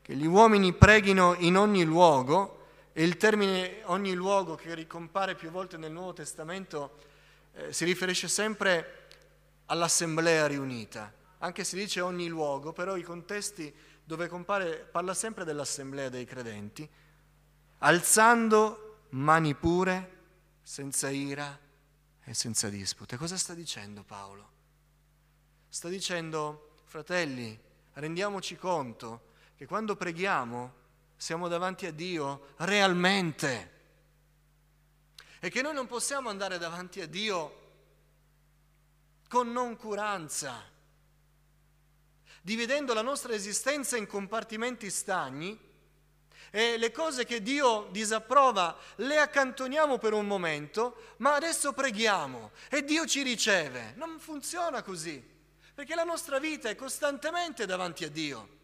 che 0.08 0.16
gli 0.16 0.24
uomini 0.24 0.72
preghino 0.72 1.34
in 1.34 1.58
ogni 1.58 1.84
luogo, 1.84 2.68
e 2.94 3.02
il 3.02 3.18
termine 3.18 3.82
ogni 3.84 4.14
luogo 4.14 4.54
che 4.54 4.74
ricompare 4.74 5.34
più 5.34 5.50
volte 5.50 5.76
nel 5.76 5.92
Nuovo 5.92 6.14
Testamento 6.14 6.96
eh, 7.52 7.74
si 7.74 7.84
riferisce 7.84 8.26
sempre 8.26 9.08
all'assemblea 9.66 10.46
riunita, 10.46 11.12
anche 11.40 11.62
se 11.62 11.76
dice 11.76 12.00
ogni 12.00 12.26
luogo, 12.26 12.72
però 12.72 12.96
i 12.96 13.02
contesti 13.02 13.70
dove 14.02 14.28
compare 14.28 14.88
parla 14.90 15.12
sempre 15.12 15.44
dell'assemblea 15.44 16.08
dei 16.08 16.24
credenti, 16.24 16.88
alzando 17.80 19.00
mani 19.10 19.54
pure, 19.56 20.16
senza 20.62 21.10
ira 21.10 21.60
e 22.24 22.32
senza 22.32 22.70
dispute. 22.70 23.18
Cosa 23.18 23.36
sta 23.36 23.52
dicendo 23.52 24.04
Paolo? 24.04 24.48
Sta 25.68 25.90
dicendo, 25.90 26.76
fratelli, 26.84 27.60
rendiamoci 27.92 28.56
conto 28.56 29.26
che 29.58 29.66
quando 29.66 29.96
preghiamo 29.96 30.72
siamo 31.16 31.48
davanti 31.48 31.86
a 31.86 31.90
Dio 31.90 32.54
realmente 32.58 33.72
e 35.40 35.50
che 35.50 35.62
noi 35.62 35.74
non 35.74 35.88
possiamo 35.88 36.28
andare 36.28 36.58
davanti 36.58 37.00
a 37.00 37.08
Dio 37.08 37.66
con 39.28 39.50
noncuranza, 39.50 40.62
dividendo 42.40 42.94
la 42.94 43.02
nostra 43.02 43.32
esistenza 43.32 43.96
in 43.96 44.06
compartimenti 44.06 44.90
stagni 44.90 45.58
e 46.52 46.78
le 46.78 46.92
cose 46.92 47.24
che 47.24 47.42
Dio 47.42 47.88
disapprova 47.90 48.78
le 48.98 49.18
accantoniamo 49.18 49.98
per 49.98 50.12
un 50.12 50.28
momento, 50.28 51.14
ma 51.16 51.34
adesso 51.34 51.72
preghiamo 51.72 52.52
e 52.70 52.84
Dio 52.84 53.06
ci 53.06 53.22
riceve. 53.22 53.94
Non 53.96 54.20
funziona 54.20 54.82
così, 54.82 55.20
perché 55.74 55.96
la 55.96 56.04
nostra 56.04 56.38
vita 56.38 56.68
è 56.68 56.76
costantemente 56.76 57.66
davanti 57.66 58.04
a 58.04 58.08
Dio. 58.08 58.57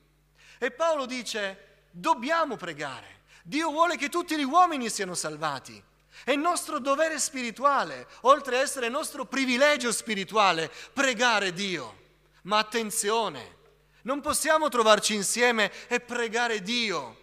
E 0.59 0.71
Paolo 0.71 1.07
dice, 1.07 1.87
dobbiamo 1.91 2.57
pregare. 2.57 3.23
Dio 3.43 3.71
vuole 3.71 3.97
che 3.97 4.09
tutti 4.09 4.37
gli 4.37 4.45
uomini 4.45 4.89
siano 4.89 5.15
salvati. 5.15 5.83
È 6.25 6.35
nostro 6.35 6.79
dovere 6.79 7.19
spirituale, 7.19 8.07
oltre 8.23 8.59
a 8.59 8.61
essere 8.61 8.89
nostro 8.89 9.27
privilegio 9.27 9.93
spirituale, 9.93 10.71
pregare 10.93 11.53
Dio. 11.53 12.03
Ma 12.43 12.59
attenzione, 12.59 13.57
non 14.03 14.21
possiamo 14.21 14.69
trovarci 14.69 15.15
insieme 15.15 15.71
e 15.89 16.01
pregare 16.01 16.63
Dio 16.63 17.21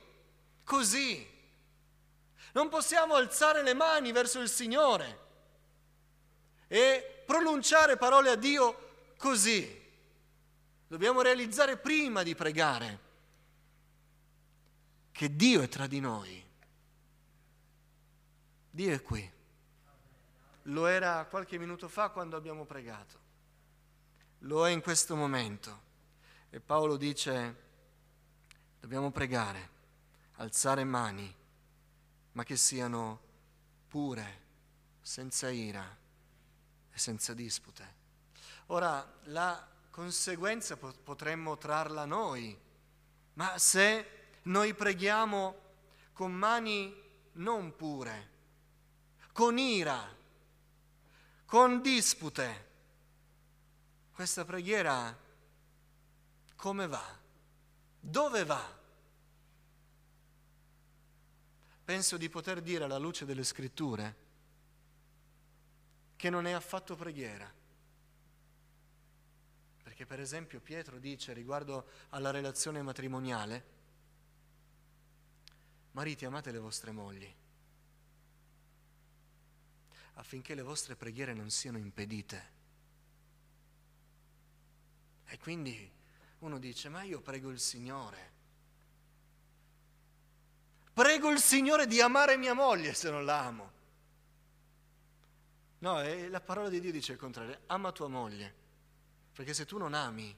così. 0.63 1.27
Non 2.53 2.69
possiamo 2.69 3.15
alzare 3.15 3.63
le 3.63 3.73
mani 3.73 4.11
verso 4.11 4.39
il 4.39 4.49
Signore 4.49 5.19
e 6.67 7.23
pronunciare 7.25 7.97
parole 7.97 8.29
a 8.29 8.35
Dio 8.35 9.13
così. 9.17 9.79
Dobbiamo 10.87 11.21
realizzare 11.21 11.77
prima 11.77 12.23
di 12.23 12.35
pregare 12.35 13.09
che 15.11 15.35
Dio 15.35 15.61
è 15.61 15.67
tra 15.67 15.87
di 15.87 15.99
noi. 15.99 16.49
Dio 18.69 18.93
è 18.93 19.01
qui. 19.01 19.31
Lo 20.63 20.85
era 20.85 21.25
qualche 21.25 21.57
minuto 21.57 21.87
fa 21.87 22.09
quando 22.09 22.37
abbiamo 22.37 22.65
pregato. 22.65 23.19
Lo 24.39 24.67
è 24.67 24.71
in 24.71 24.81
questo 24.81 25.15
momento. 25.15 25.89
E 26.49 26.59
Paolo 26.59 26.97
dice, 26.97 27.55
dobbiamo 28.79 29.11
pregare, 29.11 29.69
alzare 30.35 30.83
mani, 30.83 31.33
ma 32.33 32.43
che 32.43 32.55
siano 32.55 33.19
pure, 33.87 34.39
senza 35.01 35.49
ira 35.49 35.97
e 36.91 36.97
senza 36.97 37.33
dispute. 37.33 37.99
Ora, 38.67 39.19
la 39.23 39.67
conseguenza 39.89 40.77
potremmo 40.77 41.57
trarla 41.57 42.05
noi, 42.05 42.57
ma 43.33 43.57
se 43.57 44.20
noi 44.43 44.73
preghiamo 44.73 45.55
con 46.13 46.31
mani 46.33 46.93
non 47.33 47.75
pure, 47.75 48.29
con 49.31 49.57
ira, 49.57 50.15
con 51.45 51.81
dispute. 51.81 52.69
Questa 54.13 54.45
preghiera 54.45 55.17
come 56.55 56.87
va? 56.87 57.19
Dove 57.99 58.45
va? 58.45 58.79
Penso 61.83 62.17
di 62.17 62.29
poter 62.29 62.61
dire 62.61 62.83
alla 62.83 62.97
luce 62.97 63.25
delle 63.25 63.43
scritture 63.43 64.15
che 66.15 66.29
non 66.29 66.45
è 66.45 66.51
affatto 66.51 66.95
preghiera. 66.95 67.51
Perché 69.81 70.05
per 70.05 70.19
esempio 70.19 70.59
Pietro 70.59 70.99
dice 70.99 71.33
riguardo 71.33 71.87
alla 72.09 72.29
relazione 72.29 72.83
matrimoniale, 72.83 73.80
mariti 75.91 76.25
amate 76.25 76.51
le 76.51 76.59
vostre 76.59 76.91
mogli 76.91 77.35
affinché 80.21 80.53
le 80.53 80.61
vostre 80.61 80.95
preghiere 80.95 81.33
non 81.33 81.49
siano 81.49 81.77
impedite. 81.77 82.59
E 85.25 85.37
quindi 85.39 85.89
uno 86.39 86.59
dice, 86.59 86.89
ma 86.89 87.01
io 87.03 87.21
prego 87.21 87.49
il 87.49 87.59
Signore. 87.59 88.29
Prego 90.93 91.31
il 91.31 91.39
Signore 91.39 91.87
di 91.87 92.01
amare 92.01 92.37
mia 92.37 92.53
moglie 92.53 92.93
se 92.93 93.09
non 93.09 93.25
la 93.25 93.39
amo. 93.39 93.71
No, 95.79 96.01
la 96.29 96.41
parola 96.41 96.69
di 96.69 96.79
Dio 96.79 96.91
dice 96.91 97.13
il 97.13 97.17
contrario, 97.17 97.61
ama 97.67 97.91
tua 97.91 98.07
moglie, 98.07 98.53
perché 99.33 99.53
se 99.53 99.65
tu 99.65 99.79
non 99.79 99.95
ami, 99.95 100.35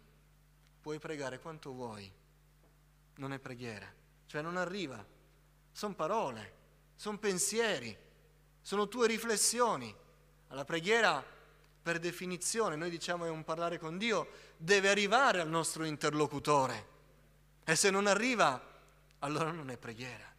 puoi 0.80 1.00
pregare 1.00 1.40
quanto 1.40 1.74
vuoi, 1.74 2.10
non 3.16 3.34
è 3.34 3.40
preghiera, 3.40 3.92
cioè 4.28 4.42
non 4.42 4.56
arriva, 4.56 5.06
sono 5.74 5.94
parole, 5.96 6.54
sono 6.96 7.18
pensieri, 7.18 7.96
sono 8.62 8.88
tue 8.88 9.08
riflessioni. 9.08 9.94
La 10.50 10.64
preghiera, 10.64 11.22
per 11.82 12.00
definizione, 12.00 12.76
noi 12.78 12.90
diciamo 12.90 13.26
è 13.26 13.30
un 13.30 13.44
parlare 13.44 13.80
con 13.80 13.98
Dio, 13.98 14.30
deve 14.56 14.88
arrivare 14.88 15.42
al 15.42 15.50
nostro 15.50 15.84
interlocutore. 15.84 16.92
E 17.66 17.76
se 17.76 17.90
non 17.90 18.08
arriva, 18.08 18.62
allora 19.20 19.52
non 19.52 19.70
è 19.70 19.78
preghiera. 19.78 20.32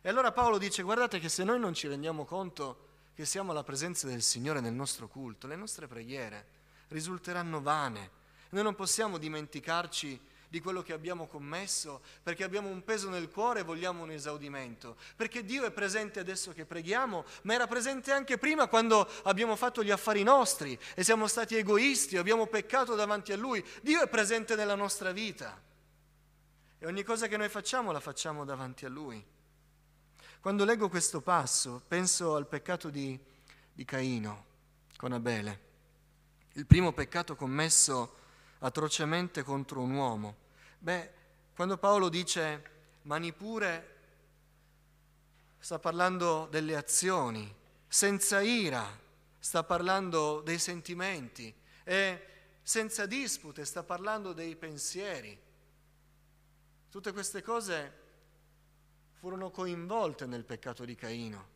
E 0.00 0.08
allora 0.08 0.30
Paolo 0.30 0.58
dice, 0.58 0.82
guardate 0.82 1.18
che 1.18 1.28
se 1.28 1.42
noi 1.42 1.58
non 1.58 1.74
ci 1.74 1.88
rendiamo 1.88 2.24
conto 2.24 2.86
che 3.14 3.24
siamo 3.24 3.50
alla 3.50 3.64
presenza 3.64 4.06
del 4.06 4.22
Signore 4.22 4.60
nel 4.60 4.74
nostro 4.74 5.08
culto, 5.08 5.48
le 5.48 5.56
nostre 5.56 5.88
preghiere 5.88 6.46
risulteranno 6.88 7.60
vane. 7.60 8.10
Noi 8.50 8.62
non 8.62 8.74
possiamo 8.74 9.18
dimenticarci 9.18 10.20
di 10.48 10.60
quello 10.60 10.82
che 10.82 10.92
abbiamo 10.92 11.26
commesso, 11.26 12.00
perché 12.22 12.44
abbiamo 12.44 12.68
un 12.68 12.82
peso 12.82 13.08
nel 13.08 13.28
cuore 13.28 13.60
e 13.60 13.64
vogliamo 13.64 14.02
un 14.02 14.10
esaudimento, 14.10 14.96
perché 15.16 15.44
Dio 15.44 15.64
è 15.64 15.70
presente 15.70 16.20
adesso 16.20 16.52
che 16.52 16.64
preghiamo, 16.64 17.24
ma 17.42 17.54
era 17.54 17.66
presente 17.66 18.12
anche 18.12 18.38
prima 18.38 18.66
quando 18.66 19.08
abbiamo 19.24 19.56
fatto 19.56 19.82
gli 19.82 19.90
affari 19.90 20.22
nostri 20.22 20.78
e 20.94 21.04
siamo 21.04 21.26
stati 21.26 21.56
egoisti, 21.56 22.16
abbiamo 22.16 22.46
peccato 22.46 22.94
davanti 22.94 23.32
a 23.32 23.36
Lui. 23.36 23.64
Dio 23.82 24.02
è 24.02 24.08
presente 24.08 24.56
nella 24.56 24.74
nostra 24.74 25.12
vita 25.12 25.60
e 26.78 26.86
ogni 26.86 27.02
cosa 27.02 27.26
che 27.26 27.36
noi 27.36 27.48
facciamo 27.48 27.92
la 27.92 28.00
facciamo 28.00 28.44
davanti 28.44 28.86
a 28.86 28.88
Lui. 28.88 29.22
Quando 30.40 30.64
leggo 30.64 30.88
questo 30.88 31.20
passo 31.20 31.82
penso 31.86 32.36
al 32.36 32.46
peccato 32.46 32.88
di, 32.88 33.18
di 33.72 33.84
Caino 33.84 34.46
con 34.96 35.12
Abele, 35.12 35.66
il 36.52 36.66
primo 36.66 36.92
peccato 36.92 37.36
commesso 37.36 38.16
atrocemente 38.60 39.42
contro 39.42 39.80
un 39.80 39.94
uomo. 39.94 40.36
Beh, 40.78 41.12
quando 41.54 41.78
Paolo 41.78 42.08
dice 42.08 42.76
mani 43.02 43.32
pure, 43.32 43.96
sta 45.58 45.78
parlando 45.78 46.46
delle 46.50 46.76
azioni, 46.76 47.52
senza 47.86 48.40
ira, 48.40 48.86
sta 49.38 49.64
parlando 49.64 50.40
dei 50.40 50.58
sentimenti 50.58 51.54
e 51.84 52.26
senza 52.62 53.06
dispute 53.06 53.64
sta 53.64 53.82
parlando 53.82 54.32
dei 54.32 54.54
pensieri. 54.56 55.36
Tutte 56.90 57.12
queste 57.12 57.42
cose 57.42 57.92
furono 59.14 59.50
coinvolte 59.50 60.26
nel 60.26 60.44
peccato 60.44 60.84
di 60.84 60.94
Caino, 60.94 61.48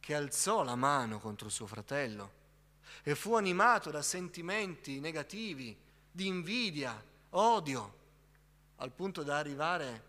che 0.00 0.14
alzò 0.14 0.62
la 0.62 0.74
mano 0.76 1.18
contro 1.18 1.48
suo 1.48 1.66
fratello 1.66 2.38
e 3.02 3.14
fu 3.14 3.34
animato 3.34 3.90
da 3.90 4.02
sentimenti 4.02 5.00
negativi, 5.00 5.76
di 6.10 6.26
invidia, 6.26 7.02
odio, 7.30 7.98
al 8.76 8.92
punto 8.92 9.22
da 9.22 9.38
arrivare, 9.38 10.04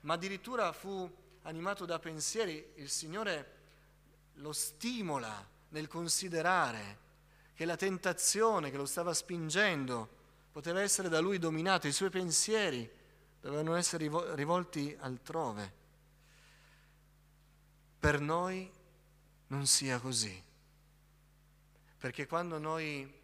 ma 0.00 0.14
addirittura 0.14 0.72
fu 0.72 1.10
animato 1.42 1.84
da 1.84 1.98
pensieri, 1.98 2.72
il 2.76 2.90
Signore 2.90 3.56
lo 4.34 4.52
stimola 4.52 5.46
nel 5.70 5.88
considerare 5.88 7.06
che 7.54 7.64
la 7.64 7.76
tentazione 7.76 8.70
che 8.70 8.76
lo 8.76 8.86
stava 8.86 9.12
spingendo 9.12 10.16
poteva 10.52 10.80
essere 10.80 11.08
da 11.08 11.20
lui 11.20 11.38
dominata, 11.38 11.88
i 11.88 11.92
suoi 11.92 12.10
pensieri 12.10 12.88
dovevano 13.40 13.74
essere 13.74 14.10
rivolti 14.34 14.96
altrove. 15.00 15.74
Per 17.98 18.20
noi 18.20 18.70
non 19.48 19.66
sia 19.66 19.98
così, 19.98 20.42
perché 21.98 22.26
quando 22.26 22.58
noi 22.58 23.17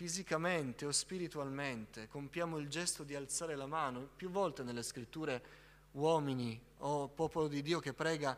fisicamente 0.00 0.86
o 0.86 0.92
spiritualmente 0.92 2.08
compiamo 2.08 2.56
il 2.56 2.70
gesto 2.70 3.04
di 3.04 3.14
alzare 3.14 3.54
la 3.54 3.66
mano, 3.66 4.08
più 4.16 4.30
volte 4.30 4.62
nelle 4.62 4.82
scritture 4.82 5.44
uomini 5.90 6.58
o 6.78 7.08
popolo 7.08 7.48
di 7.48 7.60
Dio 7.60 7.80
che 7.80 7.92
prega 7.92 8.34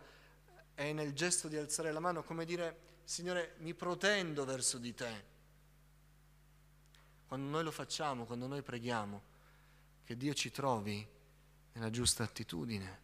è 0.75 0.92
nel 0.92 1.12
gesto 1.12 1.46
di 1.46 1.57
alzare 1.57 1.92
la 1.92 2.01
mano 2.01 2.25
come 2.25 2.44
dire 2.44 2.81
Signore 3.05 3.55
mi 3.59 3.75
protendo 3.75 4.44
verso 4.44 4.77
di 4.79 4.92
te. 4.92 5.25
Quando 7.29 7.48
noi 7.48 7.62
lo 7.62 7.70
facciamo, 7.70 8.25
quando 8.25 8.48
noi 8.48 8.62
preghiamo, 8.62 9.22
che 10.03 10.16
Dio 10.16 10.35
ci 10.35 10.51
trovi 10.51 11.07
nella 11.75 11.90
giusta 11.90 12.25
attitudine. 12.25 13.01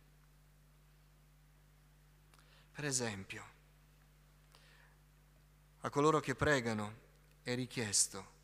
Per 2.72 2.84
esempio, 2.84 3.44
a 5.78 5.90
coloro 5.90 6.18
che 6.18 6.34
pregano 6.34 6.92
è 7.44 7.54
richiesto 7.54 8.37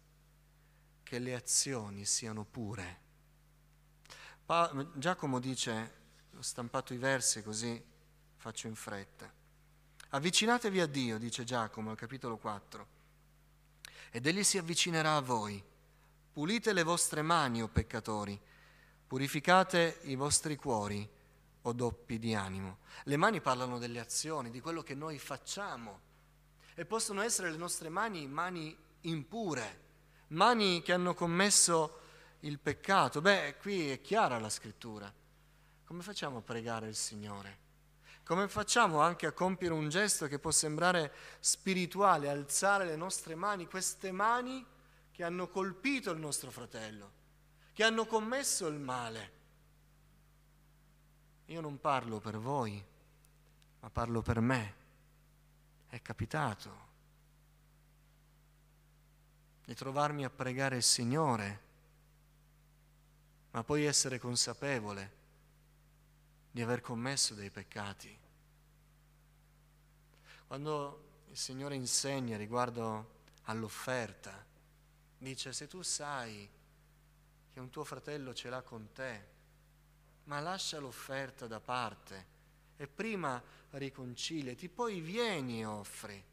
che 1.04 1.20
le 1.20 1.34
azioni 1.34 2.04
siano 2.04 2.44
pure. 2.44 3.02
Pa- 4.44 4.74
Giacomo 4.94 5.38
dice, 5.38 5.92
ho 6.36 6.42
stampato 6.42 6.92
i 6.92 6.96
versi 6.98 7.42
così 7.42 7.80
faccio 8.36 8.66
in 8.66 8.74
fretta. 8.74 9.32
Avvicinatevi 10.10 10.80
a 10.80 10.86
Dio, 10.86 11.18
dice 11.18 11.44
Giacomo 11.44 11.90
al 11.90 11.96
capitolo 11.96 12.36
4, 12.36 12.86
ed 14.10 14.26
egli 14.26 14.42
si 14.42 14.58
avvicinerà 14.58 15.14
a 15.14 15.20
voi. 15.20 15.62
Pulite 16.32 16.72
le 16.72 16.82
vostre 16.82 17.22
mani, 17.22 17.62
o 17.62 17.68
peccatori, 17.68 18.40
purificate 19.06 20.00
i 20.02 20.16
vostri 20.16 20.56
cuori, 20.56 21.08
o 21.62 21.72
doppi 21.72 22.18
di 22.18 22.34
animo. 22.34 22.78
Le 23.04 23.16
mani 23.16 23.40
parlano 23.40 23.78
delle 23.78 24.00
azioni, 24.00 24.50
di 24.50 24.60
quello 24.60 24.82
che 24.82 24.94
noi 24.94 25.18
facciamo, 25.18 26.00
e 26.74 26.84
possono 26.84 27.22
essere 27.22 27.50
le 27.50 27.56
nostre 27.56 27.88
mani 27.88 28.26
mani 28.26 28.76
impure 29.02 29.83
mani 30.34 30.82
che 30.82 30.92
hanno 30.92 31.14
commesso 31.14 32.00
il 32.40 32.58
peccato. 32.58 33.20
Beh, 33.20 33.56
qui 33.60 33.90
è 33.90 34.00
chiara 34.00 34.38
la 34.38 34.50
scrittura. 34.50 35.12
Come 35.84 36.02
facciamo 36.02 36.38
a 36.38 36.42
pregare 36.42 36.88
il 36.88 36.96
Signore? 36.96 37.62
Come 38.24 38.48
facciamo 38.48 39.00
anche 39.00 39.26
a 39.26 39.32
compiere 39.32 39.74
un 39.74 39.88
gesto 39.88 40.26
che 40.26 40.38
può 40.38 40.50
sembrare 40.50 41.12
spirituale, 41.40 42.28
alzare 42.28 42.86
le 42.86 42.96
nostre 42.96 43.34
mani, 43.34 43.66
queste 43.66 44.12
mani 44.12 44.64
che 45.10 45.22
hanno 45.22 45.48
colpito 45.48 46.10
il 46.10 46.18
nostro 46.18 46.50
fratello, 46.50 47.10
che 47.72 47.84
hanno 47.84 48.06
commesso 48.06 48.66
il 48.66 48.78
male? 48.78 49.32
Io 51.46 51.60
non 51.60 51.78
parlo 51.78 52.18
per 52.18 52.38
voi, 52.38 52.82
ma 53.80 53.90
parlo 53.90 54.22
per 54.22 54.40
me. 54.40 54.74
È 55.86 56.00
capitato 56.00 56.92
di 59.64 59.74
trovarmi 59.74 60.24
a 60.24 60.30
pregare 60.30 60.76
il 60.76 60.82
Signore, 60.82 61.60
ma 63.52 63.64
poi 63.64 63.84
essere 63.84 64.18
consapevole 64.18 65.22
di 66.50 66.60
aver 66.60 66.80
commesso 66.80 67.34
dei 67.34 67.50
peccati. 67.50 68.18
Quando 70.46 71.02
il 71.30 71.36
Signore 71.36 71.74
insegna 71.74 72.36
riguardo 72.36 73.22
all'offerta, 73.44 74.44
dice 75.16 75.52
se 75.52 75.66
tu 75.66 75.82
sai 75.82 76.48
che 77.52 77.60
un 77.60 77.70
tuo 77.70 77.84
fratello 77.84 78.34
ce 78.34 78.50
l'ha 78.50 78.62
con 78.62 78.92
te, 78.92 79.32
ma 80.24 80.40
lascia 80.40 80.78
l'offerta 80.78 81.46
da 81.46 81.60
parte 81.60 82.32
e 82.76 82.86
prima 82.86 83.42
riconciliati, 83.70 84.68
poi 84.68 85.00
vieni 85.00 85.60
e 85.60 85.64
offri 85.64 86.24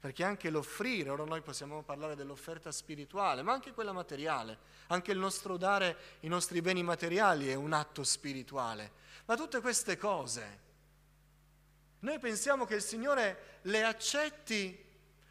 perché 0.00 0.24
anche 0.24 0.48
l'offrire, 0.48 1.10
ora 1.10 1.24
noi 1.24 1.42
possiamo 1.42 1.82
parlare 1.82 2.16
dell'offerta 2.16 2.72
spirituale, 2.72 3.42
ma 3.42 3.52
anche 3.52 3.72
quella 3.72 3.92
materiale, 3.92 4.58
anche 4.86 5.12
il 5.12 5.18
nostro 5.18 5.58
dare 5.58 5.96
i 6.20 6.28
nostri 6.28 6.62
beni 6.62 6.82
materiali 6.82 7.48
è 7.48 7.54
un 7.54 7.74
atto 7.74 8.02
spirituale. 8.02 8.92
Ma 9.26 9.36
tutte 9.36 9.60
queste 9.60 9.98
cose, 9.98 10.58
noi 12.00 12.18
pensiamo 12.18 12.64
che 12.64 12.76
il 12.76 12.82
Signore 12.82 13.58
le 13.62 13.84
accetti 13.84 14.88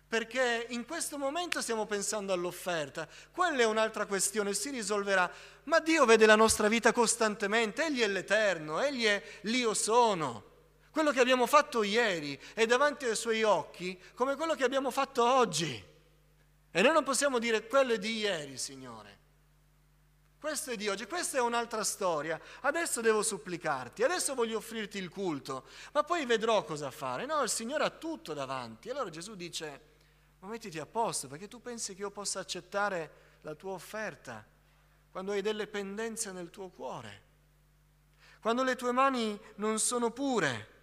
perché 0.07 0.67
in 0.69 0.85
questo 0.85 1.17
momento 1.17 1.61
stiamo 1.61 1.85
pensando 1.85 2.31
all'offerta, 2.33 3.07
quella 3.31 3.61
è 3.61 3.65
un'altra 3.65 4.05
questione, 4.05 4.53
si 4.53 4.69
risolverà, 4.71 5.31
ma 5.63 5.79
Dio 5.79 6.05
vede 6.05 6.25
la 6.25 6.35
nostra 6.35 6.67
vita 6.67 6.91
costantemente, 6.91 7.85
Egli 7.85 8.01
è 8.01 8.07
l'Eterno, 8.07 8.79
Egli 8.79 9.05
è 9.05 9.21
l'Io 9.41 9.73
sono. 9.75 10.48
Quello 10.99 11.13
che 11.13 11.21
abbiamo 11.21 11.45
fatto 11.45 11.81
ieri 11.81 12.37
è 12.53 12.65
davanti 12.65 13.05
ai 13.05 13.15
Suoi 13.15 13.41
occhi 13.41 13.97
come 14.15 14.35
quello 14.35 14.53
che 14.53 14.65
abbiamo 14.65 14.91
fatto 14.91 15.23
oggi. 15.23 15.81
E 16.71 16.81
noi 16.81 16.91
non 16.91 17.05
possiamo 17.05 17.39
dire 17.39 17.65
quello 17.67 17.93
è 17.93 17.97
di 17.97 18.17
ieri, 18.17 18.57
Signore. 18.57 19.17
Questo 20.37 20.71
è 20.71 20.75
di 20.75 20.89
oggi, 20.89 21.07
questa 21.07 21.37
è 21.37 21.41
un'altra 21.41 21.85
storia. 21.85 22.37
Adesso 22.59 22.99
devo 22.99 23.21
supplicarti, 23.23 24.03
adesso 24.03 24.35
voglio 24.35 24.57
offrirti 24.57 24.97
il 24.97 25.07
culto, 25.07 25.67
ma 25.93 26.03
poi 26.03 26.25
vedrò 26.25 26.65
cosa 26.65 26.91
fare. 26.91 27.25
No, 27.25 27.43
il 27.43 27.49
Signore 27.49 27.85
ha 27.85 27.91
tutto 27.91 28.33
davanti. 28.33 28.89
Allora 28.89 29.09
Gesù 29.09 29.35
dice, 29.35 29.81
ma 30.39 30.49
mettiti 30.49 30.79
a 30.79 30.85
posto 30.85 31.29
perché 31.29 31.47
tu 31.47 31.61
pensi 31.61 31.95
che 31.95 32.01
io 32.01 32.11
possa 32.11 32.41
accettare 32.41 33.37
la 33.43 33.55
tua 33.55 33.71
offerta 33.71 34.45
quando 35.09 35.31
hai 35.31 35.41
delle 35.41 35.67
pendenze 35.67 36.33
nel 36.33 36.49
tuo 36.49 36.67
cuore, 36.67 37.21
quando 38.41 38.63
le 38.63 38.75
tue 38.75 38.91
mani 38.91 39.39
non 39.55 39.79
sono 39.79 40.11
pure. 40.11 40.75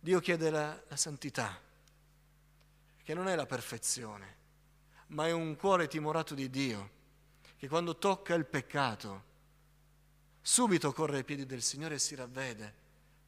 Dio 0.00 0.20
chiede 0.20 0.50
la, 0.50 0.80
la 0.86 0.96
santità, 0.96 1.60
che 3.02 3.14
non 3.14 3.28
è 3.28 3.34
la 3.34 3.46
perfezione, 3.46 4.36
ma 5.08 5.26
è 5.26 5.32
un 5.32 5.56
cuore 5.56 5.88
timorato 5.88 6.34
di 6.34 6.48
Dio, 6.50 6.90
che 7.56 7.68
quando 7.68 7.96
tocca 7.96 8.34
il 8.34 8.44
peccato, 8.44 9.24
subito 10.40 10.92
corre 10.92 11.18
ai 11.18 11.24
piedi 11.24 11.46
del 11.46 11.62
Signore 11.62 11.96
e 11.96 11.98
si 11.98 12.14
ravvede, 12.14 12.74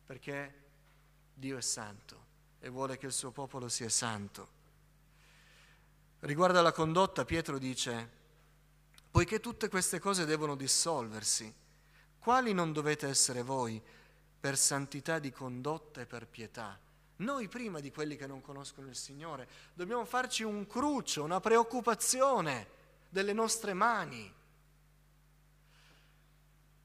perché 0.06 0.54
Dio 1.34 1.56
è 1.56 1.62
santo 1.62 2.28
e 2.60 2.68
vuole 2.68 2.98
che 2.98 3.06
il 3.06 3.12
suo 3.12 3.30
popolo 3.30 3.68
sia 3.68 3.88
santo. 3.88 4.58
Riguardo 6.20 6.58
alla 6.58 6.72
condotta, 6.72 7.24
Pietro 7.24 7.58
dice, 7.58 8.10
poiché 9.10 9.40
tutte 9.40 9.68
queste 9.68 9.98
cose 9.98 10.24
devono 10.24 10.54
dissolversi, 10.54 11.52
quali 12.18 12.52
non 12.52 12.72
dovete 12.72 13.08
essere 13.08 13.42
voi 13.42 13.82
per 14.40 14.56
santità 14.56 15.18
di 15.18 15.30
condotta 15.30 16.00
e 16.00 16.06
per 16.06 16.26
pietà? 16.26 16.78
Noi 17.16 17.48
prima 17.48 17.80
di 17.80 17.92
quelli 17.92 18.16
che 18.16 18.26
non 18.26 18.40
conoscono 18.40 18.88
il 18.88 18.96
Signore 18.96 19.46
dobbiamo 19.74 20.06
farci 20.06 20.42
un 20.42 20.66
cruccio, 20.66 21.22
una 21.22 21.38
preoccupazione 21.40 22.66
delle 23.10 23.34
nostre 23.34 23.74
mani. 23.74 24.32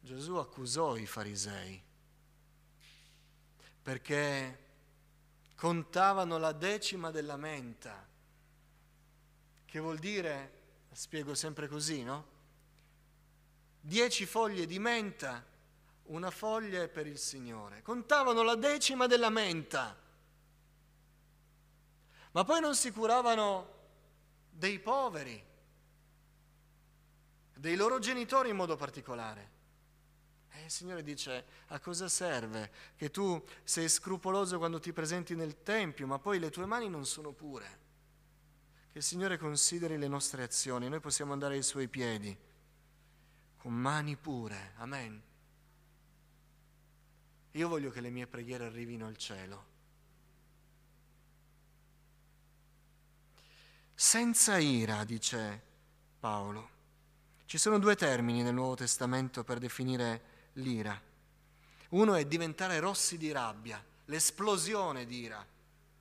Gesù 0.01 0.35
accusò 0.35 0.97
i 0.97 1.05
farisei 1.05 1.81
perché 3.81 4.59
contavano 5.55 6.39
la 6.39 6.51
decima 6.51 7.11
della 7.11 7.37
menta, 7.37 8.05
che 9.63 9.79
vuol 9.79 9.99
dire, 9.99 10.51
spiego 10.91 11.35
sempre 11.35 11.67
così, 11.67 12.01
no? 12.01 12.33
Dieci 13.79 14.25
foglie 14.25 14.65
di 14.65 14.79
menta, 14.79 15.45
una 16.05 16.31
foglia 16.31 16.81
è 16.81 16.87
per 16.87 17.07
il 17.07 17.17
Signore. 17.17 17.81
Contavano 17.81 18.43
la 18.43 18.55
decima 18.55 19.07
della 19.07 19.29
menta, 19.29 19.97
ma 22.31 22.43
poi 22.43 22.59
non 22.59 22.75
si 22.75 22.91
curavano 22.91 23.73
dei 24.49 24.79
poveri, 24.79 25.43
dei 27.53 27.75
loro 27.75 27.99
genitori 27.99 28.49
in 28.49 28.55
modo 28.55 28.75
particolare. 28.75 29.53
E 30.49 30.63
il 30.65 30.71
Signore 30.71 31.03
dice, 31.03 31.45
a 31.67 31.79
cosa 31.79 32.07
serve 32.07 32.71
che 32.95 33.11
tu 33.11 33.43
sei 33.63 33.89
scrupoloso 33.89 34.57
quando 34.57 34.79
ti 34.79 34.93
presenti 34.93 35.35
nel 35.35 35.63
Tempio, 35.63 36.07
ma 36.07 36.19
poi 36.19 36.39
le 36.39 36.49
tue 36.49 36.65
mani 36.65 36.89
non 36.89 37.05
sono 37.05 37.31
pure? 37.31 37.83
Che 38.91 38.99
il 38.99 39.03
Signore 39.03 39.37
consideri 39.37 39.97
le 39.97 40.07
nostre 40.07 40.43
azioni, 40.43 40.87
noi 40.87 41.01
possiamo 41.01 41.33
andare 41.33 41.55
ai 41.55 41.63
Suoi 41.63 41.87
piedi 41.87 42.37
con 43.57 43.73
mani 43.73 44.15
pure. 44.15 44.73
Amen. 44.77 45.21
Io 47.55 47.69
voglio 47.69 47.89
che 47.89 48.01
le 48.01 48.09
mie 48.09 48.27
preghiere 48.27 48.65
arrivino 48.65 49.07
al 49.07 49.15
cielo. 49.15 49.73
Senza 53.93 54.57
ira, 54.57 55.05
dice 55.05 55.61
Paolo. 56.19 56.69
Ci 57.45 57.57
sono 57.57 57.79
due 57.79 57.95
termini 57.95 58.43
nel 58.43 58.53
Nuovo 58.53 58.75
Testamento 58.75 59.45
per 59.45 59.59
definire 59.59 60.49
l'ira. 60.53 61.01
Uno 61.89 62.15
è 62.15 62.25
diventare 62.25 62.79
rossi 62.79 63.17
di 63.17 63.31
rabbia, 63.31 63.81
l'esplosione 64.05 65.05
di 65.05 65.19
ira, 65.21 65.45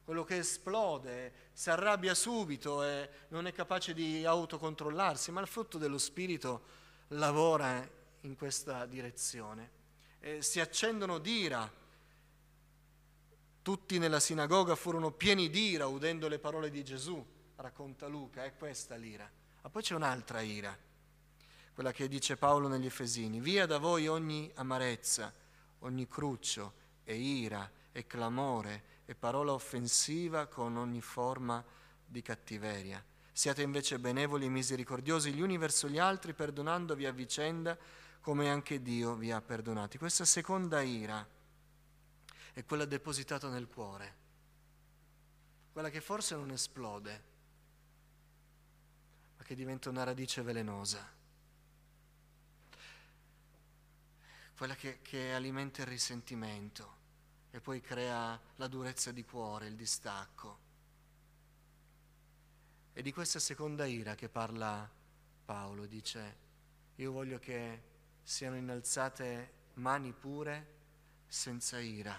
quello 0.02 0.24
che 0.24 0.38
esplode, 0.38 1.50
si 1.52 1.70
arrabbia 1.70 2.14
subito 2.14 2.82
e 2.82 3.08
non 3.28 3.46
è 3.46 3.52
capace 3.52 3.94
di 3.94 4.24
autocontrollarsi, 4.24 5.30
ma 5.30 5.40
il 5.40 5.46
frutto 5.46 5.78
dello 5.78 5.98
Spirito 5.98 6.64
lavora 7.08 7.88
in 8.22 8.34
questa 8.34 8.86
direzione. 8.86 9.82
E 10.26 10.40
si 10.40 10.58
accendono 10.58 11.18
d'ira. 11.18 11.70
Tutti 13.60 13.98
nella 13.98 14.20
sinagoga 14.20 14.74
furono 14.74 15.10
pieni 15.10 15.50
d'ira 15.50 15.86
udendo 15.86 16.28
le 16.28 16.38
parole 16.38 16.70
di 16.70 16.82
Gesù, 16.82 17.22
racconta 17.56 18.06
Luca, 18.06 18.42
è 18.42 18.56
questa 18.56 18.94
l'ira. 18.94 19.30
Ma 19.60 19.68
poi 19.68 19.82
c'è 19.82 19.94
un'altra 19.94 20.40
ira 20.40 20.74
quella 21.74 21.92
che 21.92 22.08
dice 22.08 22.38
Paolo 22.38 22.68
negli 22.68 22.86
Efesini, 22.86 23.38
via 23.38 23.66
da 23.66 23.76
voi 23.76 24.06
ogni 24.06 24.50
amarezza, 24.54 25.30
ogni 25.80 26.08
cruccio 26.08 26.72
e 27.04 27.16
ira 27.16 27.70
e 27.92 28.06
clamore 28.06 29.02
e 29.04 29.14
parola 29.14 29.52
offensiva 29.52 30.46
con 30.46 30.78
ogni 30.78 31.02
forma 31.02 31.62
di 32.06 32.22
cattiveria. 32.22 33.04
Siate 33.30 33.60
invece 33.60 33.98
benevoli 33.98 34.46
e 34.46 34.48
misericordiosi 34.48 35.32
gli 35.32 35.42
uni 35.42 35.58
verso 35.58 35.86
gli 35.86 35.98
altri, 35.98 36.32
perdonandovi 36.32 37.04
a 37.04 37.12
vicenda 37.12 37.76
come 38.24 38.48
anche 38.48 38.80
Dio 38.80 39.16
vi 39.16 39.30
ha 39.30 39.42
perdonati. 39.42 39.98
Questa 39.98 40.24
seconda 40.24 40.80
ira 40.80 41.28
è 42.54 42.64
quella 42.64 42.86
depositata 42.86 43.50
nel 43.50 43.68
cuore, 43.68 44.14
quella 45.70 45.90
che 45.90 46.00
forse 46.00 46.34
non 46.34 46.50
esplode, 46.50 47.22
ma 49.36 49.44
che 49.44 49.54
diventa 49.54 49.90
una 49.90 50.04
radice 50.04 50.40
velenosa. 50.40 51.06
quella 54.56 54.74
che, 54.76 55.00
che 55.02 55.34
alimenta 55.34 55.82
il 55.82 55.88
risentimento 55.88 57.02
e 57.50 57.60
poi 57.60 57.80
crea 57.80 58.40
la 58.54 58.68
durezza 58.68 59.10
di 59.10 59.24
cuore, 59.24 59.66
il 59.66 59.74
distacco. 59.74 60.58
E 62.94 63.02
di 63.02 63.12
questa 63.12 63.40
seconda 63.40 63.84
ira 63.84 64.14
che 64.14 64.28
parla 64.28 64.88
Paolo, 65.44 65.84
dice, 65.86 66.36
io 66.94 67.12
voglio 67.12 67.38
che 67.38 67.92
siano 68.24 68.56
innalzate 68.56 69.52
mani 69.74 70.12
pure 70.12 70.72
senza 71.28 71.78
ira. 71.78 72.16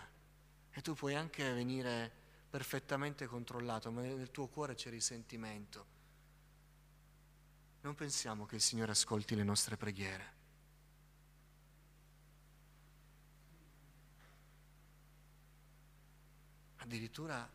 E 0.72 0.82
tu 0.82 0.94
puoi 0.94 1.16
anche 1.16 1.52
venire 1.52 2.12
perfettamente 2.50 3.26
controllato, 3.26 3.92
ma 3.92 4.02
nel 4.02 4.32
tuo 4.32 4.48
cuore 4.48 4.76
c'è 4.76 4.90
risentimento. 4.90 5.94
Non 7.82 7.96
pensiamo 7.96 8.46
che 8.46 8.56
il 8.56 8.62
Signore 8.62 8.92
ascolti 8.92 9.36
le 9.36 9.44
nostre 9.44 9.78
preghiere. 9.78 10.34
Addirittura 16.78 17.50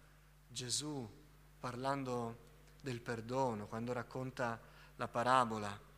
Gesù, 0.49 1.09
parlando 1.59 2.49
del 2.81 3.01
perdono, 3.01 3.67
quando 3.69 3.93
racconta 3.93 4.61
la 4.97 5.09
parabola 5.09 5.89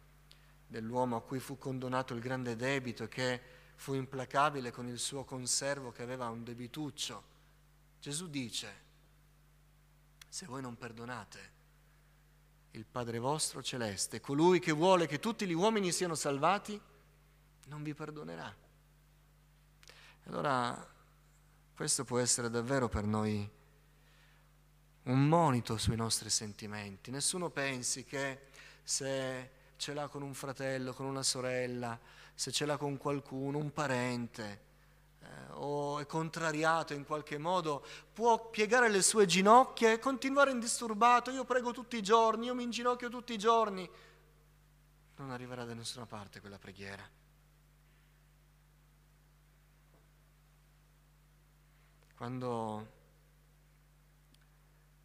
dell'uomo 0.73 1.17
a 1.17 1.23
cui 1.23 1.39
fu 1.39 1.59
condonato 1.59 2.15
il 2.15 2.21
grande 2.21 2.57
debito 2.57 3.05
e 3.05 3.09
che 3.09 3.41
fu 3.77 3.93
implacabile 3.93 4.73
con 4.73 4.89
il 4.89 4.99
suo 4.99 5.23
conservo 5.23 5.93
che 5.93 6.03
aveva 6.03 6.29
un 6.31 6.43
debituccio, 6.43 7.23
Gesù 8.01 8.29
dice, 8.29 8.81
se 10.29 10.47
voi 10.47 10.63
non 10.63 10.77
perdonate, 10.77 11.51
il 12.73 12.87
Padre 12.87 13.19
vostro 13.19 13.63
celeste, 13.63 14.21
colui 14.21 14.59
che 14.59 14.73
vuole 14.73 15.07
che 15.07 15.21
tutti 15.21 15.47
gli 15.47 15.53
uomini 15.53 15.93
siano 15.93 16.15
salvati, 16.15 16.81
non 17.67 17.83
vi 17.83 17.95
perdonerà. 17.95 18.53
Allora 20.25 20.91
questo 21.75 22.05
può 22.05 22.19
essere 22.19 22.49
davvero 22.49 22.89
per 22.89 23.05
noi 23.05 23.49
un 25.03 25.29
monito 25.29 25.77
sui 25.77 25.97
nostri 25.97 26.31
sentimenti. 26.31 27.11
Nessuno 27.11 27.51
pensi 27.51 28.05
che 28.05 28.47
se 28.83 29.61
ce 29.77 29.95
l'ha 29.95 30.09
con 30.09 30.23
un 30.23 30.35
fratello, 30.35 30.93
con 30.93 31.07
una 31.07 31.23
sorella, 31.23 31.99
se 32.35 32.51
ce 32.51 32.67
l'ha 32.67 32.77
con 32.77 32.97
qualcuno, 32.97 33.59
un 33.59 33.73
parente, 33.73 34.61
eh, 35.21 35.27
o 35.53 35.99
è 35.99 36.07
contrariato 36.07 36.95
in 36.95 37.05
qualche 37.05 37.39
modo, 37.39 37.85
può 38.13 38.51
piegare 38.51 38.89
le 38.89 39.03
sue 39.03 39.27
ginocchia 39.27 39.93
e 39.93 39.99
continuare 39.99 40.51
indisturbato. 40.51 41.31
Io 41.31 41.45
prego 41.45 41.73
tutti 41.73 41.97
i 41.97 42.03
giorni, 42.03 42.47
io 42.47 42.55
mi 42.55 42.65
inginocchio 42.65 43.09
tutti 43.09 43.33
i 43.33 43.39
giorni. 43.39 43.89
Non 45.17 45.31
arriverà 45.31 45.65
da 45.65 45.75
nessuna 45.75 46.07
parte 46.07 46.41
quella 46.41 46.59
preghiera. 46.59 47.09
Quando 52.17 53.01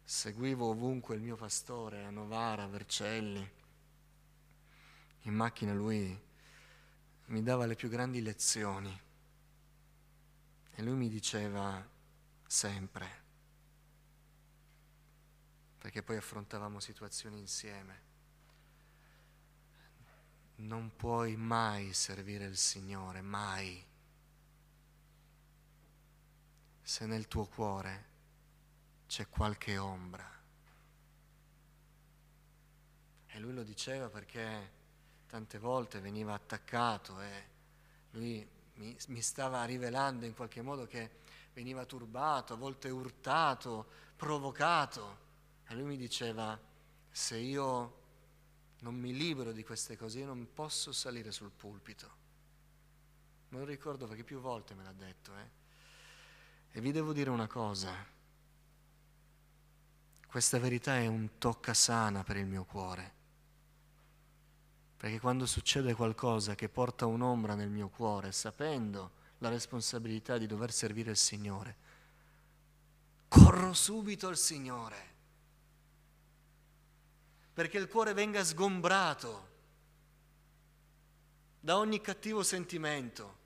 seguivo 0.04 0.70
ovunque 0.70 1.16
il 1.16 1.20
mio 1.20 1.36
pastore, 1.36 2.04
a 2.04 2.10
Novara, 2.10 2.62
a 2.62 2.68
Vercelli. 2.68 3.56
In 5.22 5.34
macchina 5.34 5.72
lui 5.72 6.26
mi 7.26 7.42
dava 7.42 7.66
le 7.66 7.74
più 7.74 7.88
grandi 7.88 8.22
lezioni 8.22 9.00
e 10.70 10.82
lui 10.82 10.94
mi 10.94 11.08
diceva 11.08 11.86
sempre, 12.46 13.24
perché 15.78 16.02
poi 16.02 16.16
affrontavamo 16.16 16.80
situazioni 16.80 17.38
insieme, 17.38 18.06
non 20.56 20.94
puoi 20.96 21.36
mai 21.36 21.92
servire 21.92 22.46
il 22.46 22.56
Signore, 22.56 23.20
mai, 23.20 23.84
se 26.80 27.06
nel 27.06 27.28
tuo 27.28 27.44
cuore 27.46 28.06
c'è 29.06 29.28
qualche 29.28 29.76
ombra. 29.78 30.36
E 33.26 33.38
lui 33.40 33.52
lo 33.52 33.62
diceva 33.62 34.08
perché 34.08 34.77
tante 35.28 35.58
volte 35.58 36.00
veniva 36.00 36.32
attaccato 36.32 37.20
e 37.20 37.44
lui 38.12 38.46
mi, 38.74 38.96
mi, 39.08 39.20
stava 39.20 39.62
rivelando 39.64 40.24
in 40.24 40.34
qualche 40.34 40.62
modo 40.62 40.86
che 40.86 41.10
veniva 41.52 41.84
turbato, 41.84 42.54
a 42.54 42.56
volte 42.56 42.88
urtato, 42.88 43.86
provocato. 44.16 45.26
E 45.68 45.74
lui 45.74 45.84
mi 45.84 45.96
diceva, 45.96 46.58
se 47.10 47.36
io 47.36 47.96
non 48.80 48.94
mi 48.94 49.12
libero 49.14 49.52
di 49.52 49.62
queste 49.64 49.96
cose, 49.96 50.20
io 50.20 50.26
non 50.26 50.48
posso 50.54 50.92
salire 50.92 51.30
sul 51.30 51.50
pulpito. 51.50 52.26
Me 53.50 53.58
lo 53.58 53.64
ricordo 53.64 54.06
perché 54.06 54.24
più 54.24 54.40
volte 54.40 54.74
me 54.74 54.82
l'ha 54.82 54.92
detto. 54.92 55.36
Eh? 55.36 55.50
E 56.72 56.80
vi 56.80 56.90
devo 56.90 57.12
dire 57.12 57.28
una 57.28 57.46
cosa, 57.46 57.92
questa 60.26 60.58
verità 60.58 60.96
è 60.96 61.06
un 61.06 61.38
tocca 61.38 61.74
sana 61.74 62.22
per 62.22 62.36
il 62.36 62.46
mio 62.46 62.64
cuore. 62.64 63.17
Perché 64.98 65.20
quando 65.20 65.46
succede 65.46 65.94
qualcosa 65.94 66.56
che 66.56 66.68
porta 66.68 67.06
un'ombra 67.06 67.54
nel 67.54 67.68
mio 67.68 67.88
cuore, 67.88 68.32
sapendo 68.32 69.12
la 69.38 69.48
responsabilità 69.48 70.38
di 70.38 70.48
dover 70.48 70.72
servire 70.72 71.12
il 71.12 71.16
Signore, 71.16 71.76
corro 73.28 73.72
subito 73.74 74.26
al 74.26 74.36
Signore. 74.36 74.96
Perché 77.54 77.78
il 77.78 77.86
cuore 77.86 78.12
venga 78.12 78.42
sgombrato 78.42 79.46
da 81.60 81.76
ogni 81.78 82.00
cattivo 82.00 82.42
sentimento. 82.42 83.36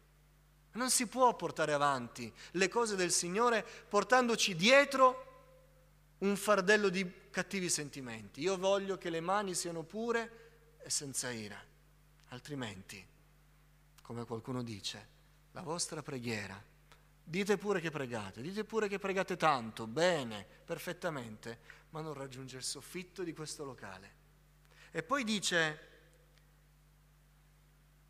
Non 0.73 0.89
si 0.89 1.07
può 1.07 1.37
portare 1.37 1.75
avanti 1.75 2.33
le 2.53 2.69
cose 2.69 2.97
del 2.97 3.11
Signore 3.11 3.63
portandoci 3.91 4.57
dietro 4.57 5.27
un 6.19 6.35
fardello 6.37 6.89
di 6.89 7.29
cattivi 7.31 7.69
sentimenti. 7.69 8.41
Io 8.41 8.57
voglio 8.57 8.97
che 8.97 9.11
le 9.11 9.21
mani 9.21 9.55
siano 9.55 9.83
pure 9.83 10.42
e 10.83 10.91
senza 10.91 11.31
ira. 11.31 11.61
Altrimenti, 12.29 13.05
come 14.03 14.25
qualcuno 14.25 14.63
dice, 14.63 15.09
la 15.53 15.63
vostra 15.63 16.03
preghiera, 16.03 16.63
dite 17.23 17.57
pure 17.57 17.81
che 17.81 17.91
pregate, 17.91 18.43
dite 18.43 18.65
pure 18.65 18.89
che 18.89 18.99
pregate 18.99 19.37
tanto, 19.37 19.87
bene, 19.87 20.47
perfettamente, 20.65 21.81
ma 21.91 22.01
non 22.01 22.15
raggiunge 22.15 22.57
il 22.57 22.63
soffitto 22.63 23.23
di 23.23 23.33
questo 23.33 23.65
locale. 23.65 24.21
E 24.91 25.03
poi 25.03 25.25
dice, 25.25 25.89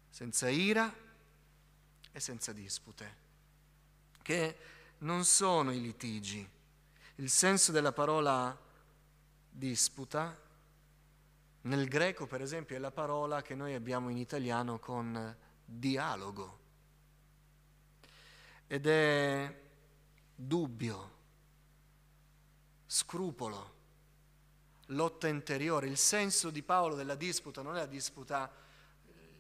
senza 0.09 0.49
ira 0.49 0.93
e 2.13 2.21
senza 2.21 2.53
dispute, 2.53 3.17
che 4.23 4.57
non 4.99 5.25
sono 5.25 5.73
i 5.73 5.81
litigi. 5.81 6.49
Il 7.17 7.31
senso 7.31 7.73
della 7.73 7.93
parola 7.93 8.57
disputa 9.49 10.42
nel 11.63 11.87
greco, 11.87 12.27
per 12.27 12.41
esempio, 12.41 12.77
è 12.77 12.79
la 12.79 12.91
parola 12.91 13.43
che 13.43 13.55
noi 13.55 13.75
abbiamo 13.75 14.09
in 14.09 14.17
italiano 14.17 14.79
con 14.79 15.37
dialogo 15.65 16.59
ed 18.67 18.87
è 18.87 19.61
dubbio, 20.35 21.11
scrupolo, 22.87 23.75
lotta 24.87 25.29
interiore. 25.29 25.87
Il 25.87 25.99
senso 25.99 26.51
di 26.51 26.63
Paolo 26.63 26.95
della 26.95 27.15
disputa 27.15 27.63
non 27.63 27.77
è 27.77 27.81
la 27.81 27.87
disputa, 27.87 28.51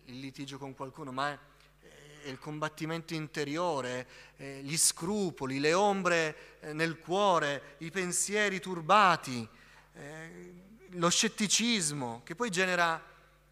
il 0.04 0.18
litigio 0.18 0.58
con 0.58 0.74
qualcuno, 0.74 1.12
ma 1.12 1.32
è 1.32 2.28
il 2.28 2.38
combattimento 2.38 3.14
interiore, 3.14 4.06
gli 4.36 4.76
scrupoli, 4.76 5.58
le 5.58 5.72
ombre 5.72 6.60
eh, 6.60 6.72
nel 6.72 6.98
cuore, 6.98 7.76
i 7.78 7.90
pensieri 7.90 8.60
turbati. 8.60 9.48
Eh, 9.94 10.70
lo 10.92 11.08
scetticismo 11.08 12.22
che 12.24 12.34
poi 12.34 12.50
genera 12.50 13.00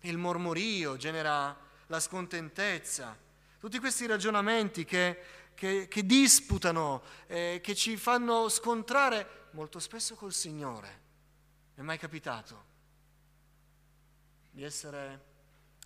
il 0.01 0.19
mormorio, 0.19 0.97
genera 0.97 1.57
la 1.87 2.01
scontentezza, 2.01 3.17
tutti 3.59 3.79
questi 3.79 4.07
ragionamenti 4.07 4.85
che, 4.85 5.19
che, 5.55 5.87
che 5.89 6.07
disputano, 6.07 7.03
eh, 7.27 7.61
che 7.63 7.75
ci 7.75 7.97
fanno 7.97 8.49
scontrare 8.49 9.49
molto 9.53 9.79
spesso 9.79 10.15
col 10.15 10.33
Signore. 10.33 11.09
È 11.75 11.83
mai 11.83 11.99
capitato 11.99 12.69
di 14.51 14.63
essere 14.63 15.29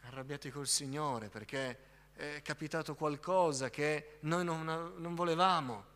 arrabbiati 0.03 0.51
col 0.51 0.67
Signore 0.67 1.29
perché 1.29 1.93
è 2.13 2.43
capitato 2.43 2.95
qualcosa 2.95 3.71
che 3.71 4.19
noi 4.21 4.45
non, 4.45 4.93
non 4.97 5.15
volevamo 5.15 5.93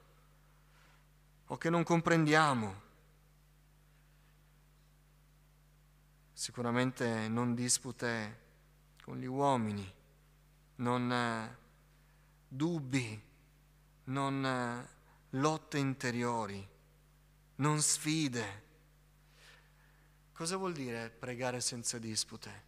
o 1.47 1.57
che 1.57 1.71
non 1.71 1.83
comprendiamo? 1.85 2.87
Sicuramente 6.39 7.27
non 7.27 7.53
dispute 7.53 8.39
con 9.03 9.19
gli 9.19 9.27
uomini, 9.27 9.93
non 10.77 11.11
eh, 11.13 11.57
dubbi, 12.47 13.21
non 14.05 14.47
eh, 14.47 14.89
lotte 15.31 15.79
interiori, 15.79 16.65
non 17.57 17.83
sfide. 17.83 18.63
Cosa 20.33 20.57
vuol 20.57 20.75
dire 20.75 21.11
pregare 21.11 21.61
senza 21.61 21.99
dispute? 21.99 22.67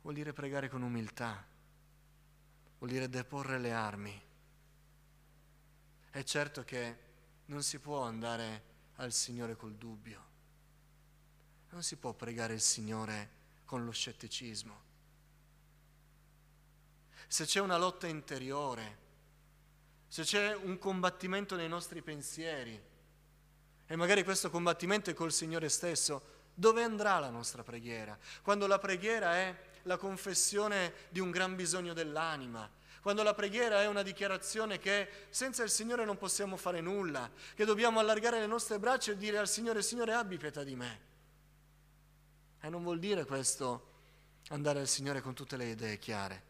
Vuol 0.00 0.14
dire 0.14 0.32
pregare 0.32 0.70
con 0.70 0.80
umiltà, 0.80 1.46
vuol 2.78 2.90
dire 2.90 3.10
deporre 3.10 3.58
le 3.58 3.72
armi. 3.74 4.22
È 6.12 6.22
certo 6.22 6.64
che 6.64 6.98
non 7.44 7.62
si 7.62 7.78
può 7.78 8.04
andare 8.04 8.62
al 8.96 9.12
Signore 9.12 9.54
col 9.54 9.74
dubbio 9.74 10.28
non 11.70 11.82
si 11.82 11.96
può 11.96 12.12
pregare 12.12 12.54
il 12.54 12.60
Signore 12.60 13.38
con 13.64 13.84
lo 13.84 13.92
scetticismo. 13.92 14.88
Se 17.26 17.44
c'è 17.44 17.60
una 17.60 17.76
lotta 17.76 18.08
interiore, 18.08 18.98
se 20.08 20.24
c'è 20.24 20.54
un 20.54 20.78
combattimento 20.78 21.54
nei 21.54 21.68
nostri 21.68 22.02
pensieri, 22.02 22.88
e 23.86 23.96
magari 23.96 24.24
questo 24.24 24.50
combattimento 24.50 25.10
è 25.10 25.14
col 25.14 25.32
Signore 25.32 25.68
stesso, 25.68 26.38
dove 26.54 26.82
andrà 26.82 27.18
la 27.20 27.30
nostra 27.30 27.62
preghiera? 27.62 28.18
Quando 28.42 28.66
la 28.66 28.78
preghiera 28.78 29.34
è 29.36 29.56
la 29.84 29.96
confessione 29.96 30.92
di 31.10 31.20
un 31.20 31.30
gran 31.30 31.54
bisogno 31.54 31.92
dell'anima, 31.92 32.68
quando 33.00 33.22
la 33.22 33.32
preghiera 33.32 33.80
è 33.80 33.86
una 33.86 34.02
dichiarazione 34.02 34.78
che 34.78 35.08
senza 35.30 35.62
il 35.62 35.70
Signore 35.70 36.04
non 36.04 36.18
possiamo 36.18 36.56
fare 36.56 36.80
nulla, 36.80 37.30
che 37.54 37.64
dobbiamo 37.64 37.98
allargare 37.98 38.40
le 38.40 38.46
nostre 38.46 38.78
braccia 38.78 39.12
e 39.12 39.16
dire 39.16 39.38
al 39.38 39.48
Signore, 39.48 39.82
Signore 39.82 40.12
abbi 40.12 40.36
pietà 40.36 40.64
di 40.64 40.74
me. 40.74 41.08
E 42.60 42.68
non 42.68 42.82
vuol 42.82 42.98
dire 42.98 43.24
questo 43.24 43.88
andare 44.48 44.80
al 44.80 44.88
Signore 44.88 45.20
con 45.20 45.34
tutte 45.34 45.56
le 45.56 45.66
idee 45.66 45.98
chiare, 45.98 46.42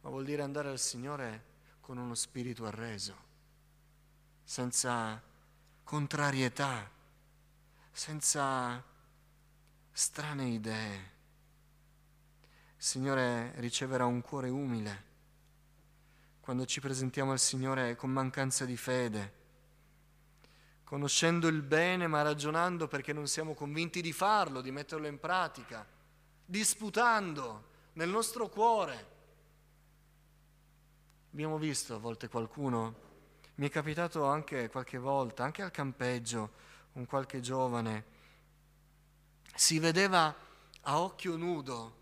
ma 0.00 0.10
vuol 0.10 0.24
dire 0.24 0.42
andare 0.42 0.68
al 0.68 0.78
Signore 0.78 1.50
con 1.80 1.98
uno 1.98 2.14
spirito 2.14 2.66
arreso, 2.66 3.14
senza 4.42 5.22
contrarietà, 5.84 6.90
senza 7.92 8.82
strane 9.92 10.48
idee. 10.48 11.10
Il 12.76 12.84
Signore 12.84 13.52
riceverà 13.60 14.06
un 14.06 14.20
cuore 14.20 14.48
umile 14.48 15.10
quando 16.40 16.66
ci 16.66 16.80
presentiamo 16.80 17.30
al 17.30 17.38
Signore 17.38 17.94
con 17.94 18.10
mancanza 18.10 18.64
di 18.64 18.76
fede 18.76 19.41
conoscendo 20.92 21.48
il 21.48 21.62
bene 21.62 22.06
ma 22.06 22.20
ragionando 22.20 22.86
perché 22.86 23.14
non 23.14 23.26
siamo 23.26 23.54
convinti 23.54 24.02
di 24.02 24.12
farlo, 24.12 24.60
di 24.60 24.70
metterlo 24.70 25.06
in 25.06 25.18
pratica, 25.18 25.86
disputando 26.44 27.64
nel 27.94 28.10
nostro 28.10 28.50
cuore. 28.50 29.06
Abbiamo 31.32 31.56
visto 31.56 31.94
a 31.94 31.98
volte 31.98 32.28
qualcuno, 32.28 32.94
mi 33.54 33.68
è 33.68 33.70
capitato 33.70 34.26
anche 34.26 34.68
qualche 34.68 34.98
volta, 34.98 35.44
anche 35.44 35.62
al 35.62 35.70
campeggio, 35.70 36.50
un 36.92 37.06
qualche 37.06 37.40
giovane, 37.40 38.04
si 39.54 39.78
vedeva 39.78 40.34
a 40.82 41.00
occhio 41.00 41.36
nudo 41.36 41.96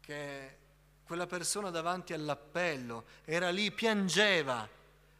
che 0.00 0.58
quella 1.04 1.26
persona 1.26 1.68
davanti 1.68 2.14
all'appello 2.14 3.04
era 3.26 3.50
lì, 3.50 3.70
piangeva, 3.72 4.66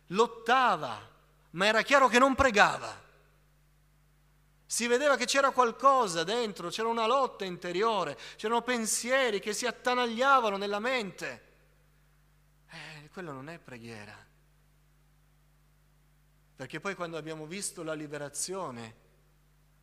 lottava 0.07 1.13
ma 1.51 1.67
era 1.67 1.83
chiaro 1.83 2.09
che 2.09 2.19
non 2.19 2.35
pregava. 2.35 3.05
Si 4.69 4.87
vedeva 4.89 5.17
che 5.17 5.27
c'era 5.27 5.53
qualcosa 5.53 6.25
dentro, 6.25 6.71
c'era 6.71 6.89
una 6.89 7.07
lotta 7.07 7.45
interiore, 7.45 8.19
c'erano 8.37 8.63
pensieri 8.63 9.39
che 9.39 9.53
si 9.53 9.65
attanagliavano 9.65 10.57
nella 10.57 10.81
mente. 10.81 11.45
Eh, 12.69 13.09
quello 13.13 13.33
non 13.33 13.49
è 13.49 13.59
preghiera. 13.59 14.27
Perché 16.57 16.81
poi 16.81 16.95
quando 16.95 17.17
abbiamo 17.17 17.47
visto 17.47 17.83
la 17.85 17.93
liberazione, 17.93 18.95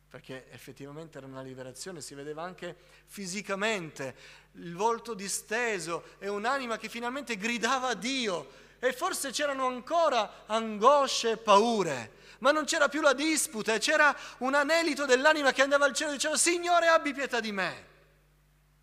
perché 0.08 0.50
effettivamente 0.50 1.18
era 1.18 1.26
una 1.26 1.40
liberazione, 1.40 2.00
si 2.00 2.14
vedeva 2.14 2.42
anche 2.42 2.76
fisicamente 3.06 4.14
il 4.52 4.74
volto 4.74 5.14
disteso 5.14 6.04
e 6.18 6.28
un'anima 6.28 6.76
che 6.76 6.88
finalmente 6.88 7.36
gridava 7.36 7.88
a 7.88 7.94
Dio 7.94 8.62
e 8.84 8.92
forse 8.92 9.30
c'erano 9.30 9.66
ancora 9.66 10.44
angosce 10.44 11.30
e 11.30 11.36
paure, 11.38 12.18
ma 12.40 12.52
non 12.52 12.66
c'era 12.66 12.90
più 12.90 13.00
la 13.00 13.14
disputa, 13.14 13.78
c'era 13.78 14.14
un 14.40 14.52
anelito 14.52 15.06
dell'anima 15.06 15.52
che 15.52 15.62
andava 15.62 15.86
al 15.86 15.94
cielo 15.94 16.10
e 16.10 16.14
diceva 16.16 16.36
Signore 16.36 16.88
abbi 16.88 17.14
pietà 17.14 17.40
di 17.40 17.50
me. 17.50 17.86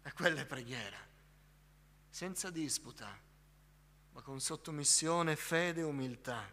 E 0.02 0.12
quella 0.14 0.42
è 0.42 0.46
preghiera, 0.48 0.98
senza 2.10 2.50
disputa, 2.50 3.16
ma 4.14 4.22
con 4.22 4.40
sottomissione, 4.40 5.36
fede 5.36 5.82
e 5.82 5.84
umiltà. 5.84 6.52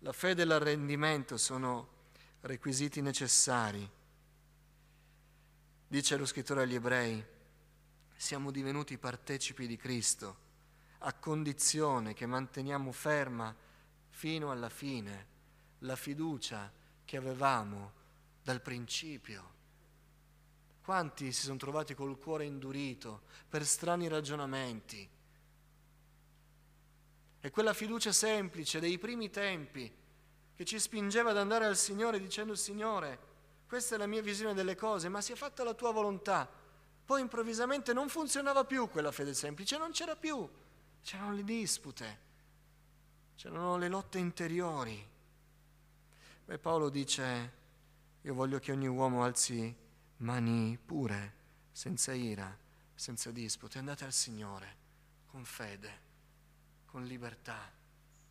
La 0.00 0.12
fede 0.12 0.42
e 0.42 0.44
l'arrendimento 0.44 1.36
sono 1.36 1.88
requisiti 2.40 3.00
necessari. 3.00 3.88
Dice 5.86 6.16
lo 6.16 6.26
scrittore 6.26 6.62
agli 6.62 6.74
ebrei, 6.74 7.24
siamo 8.16 8.50
divenuti 8.50 8.98
partecipi 8.98 9.68
di 9.68 9.76
Cristo 9.76 10.46
a 10.98 11.12
condizione 11.12 12.14
che 12.14 12.26
manteniamo 12.26 12.90
ferma 12.90 13.54
fino 14.10 14.50
alla 14.50 14.68
fine 14.68 15.26
la 15.80 15.94
fiducia 15.94 16.72
che 17.04 17.16
avevamo 17.16 17.92
dal 18.42 18.60
principio. 18.60 19.56
Quanti 20.82 21.32
si 21.32 21.42
sono 21.42 21.58
trovati 21.58 21.94
col 21.94 22.18
cuore 22.18 22.44
indurito 22.44 23.22
per 23.48 23.64
strani 23.64 24.08
ragionamenti? 24.08 25.08
E 27.40 27.50
quella 27.50 27.74
fiducia 27.74 28.10
semplice 28.10 28.80
dei 28.80 28.98
primi 28.98 29.30
tempi 29.30 29.92
che 30.54 30.64
ci 30.64 30.80
spingeva 30.80 31.30
ad 31.30 31.36
andare 31.36 31.66
al 31.66 31.76
Signore 31.76 32.18
dicendo 32.18 32.56
Signore, 32.56 33.26
questa 33.68 33.94
è 33.94 33.98
la 33.98 34.06
mia 34.06 34.22
visione 34.22 34.54
delle 34.54 34.74
cose, 34.74 35.08
ma 35.08 35.20
sia 35.20 35.36
fatta 35.36 35.62
la 35.62 35.74
tua 35.74 35.92
volontà. 35.92 36.50
Poi 37.04 37.20
improvvisamente 37.20 37.92
non 37.92 38.08
funzionava 38.08 38.64
più 38.64 38.88
quella 38.88 39.12
fede 39.12 39.34
semplice, 39.34 39.78
non 39.78 39.92
c'era 39.92 40.16
più 40.16 40.48
c'erano 41.02 41.32
le 41.32 41.44
dispute, 41.44 42.18
c'erano 43.36 43.76
le 43.76 43.88
lotte 43.88 44.18
interiori. 44.18 45.06
Beh, 46.44 46.58
Paolo 46.58 46.88
dice, 46.88 47.52
io 48.22 48.34
voglio 48.34 48.58
che 48.58 48.72
ogni 48.72 48.88
uomo 48.88 49.22
alzi 49.22 49.74
mani 50.18 50.78
pure, 50.84 51.34
senza 51.70 52.12
ira, 52.12 52.56
senza 52.94 53.30
dispute. 53.30 53.78
Andate 53.78 54.04
al 54.04 54.12
Signore 54.12 54.76
con 55.26 55.44
fede, 55.44 56.00
con 56.86 57.04
libertà, 57.04 57.70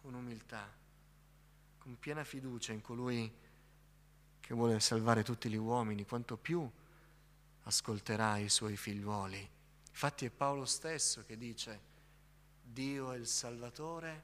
con 0.02 0.14
umiltà, 0.14 0.70
con 1.78 1.98
piena 2.00 2.24
fiducia 2.24 2.74
in 2.74 2.82
colui 2.82 3.32
che 4.40 4.54
vuole 4.54 4.80
salvare 4.80 5.24
tutti 5.24 5.50
gli 5.50 5.56
uomini, 5.56 6.06
quanto 6.06 6.38
più 6.38 6.70
ascolterà 7.64 8.38
i 8.38 8.50
suoi 8.50 8.78
figliuoli. 8.78 9.50
Infatti 9.90 10.26
è 10.26 10.30
Paolo 10.30 10.66
stesso 10.66 11.24
che 11.26 11.38
dice, 11.38 11.87
Dio 12.72 13.12
è 13.12 13.18
il 13.18 13.28
Salvatore 13.28 14.24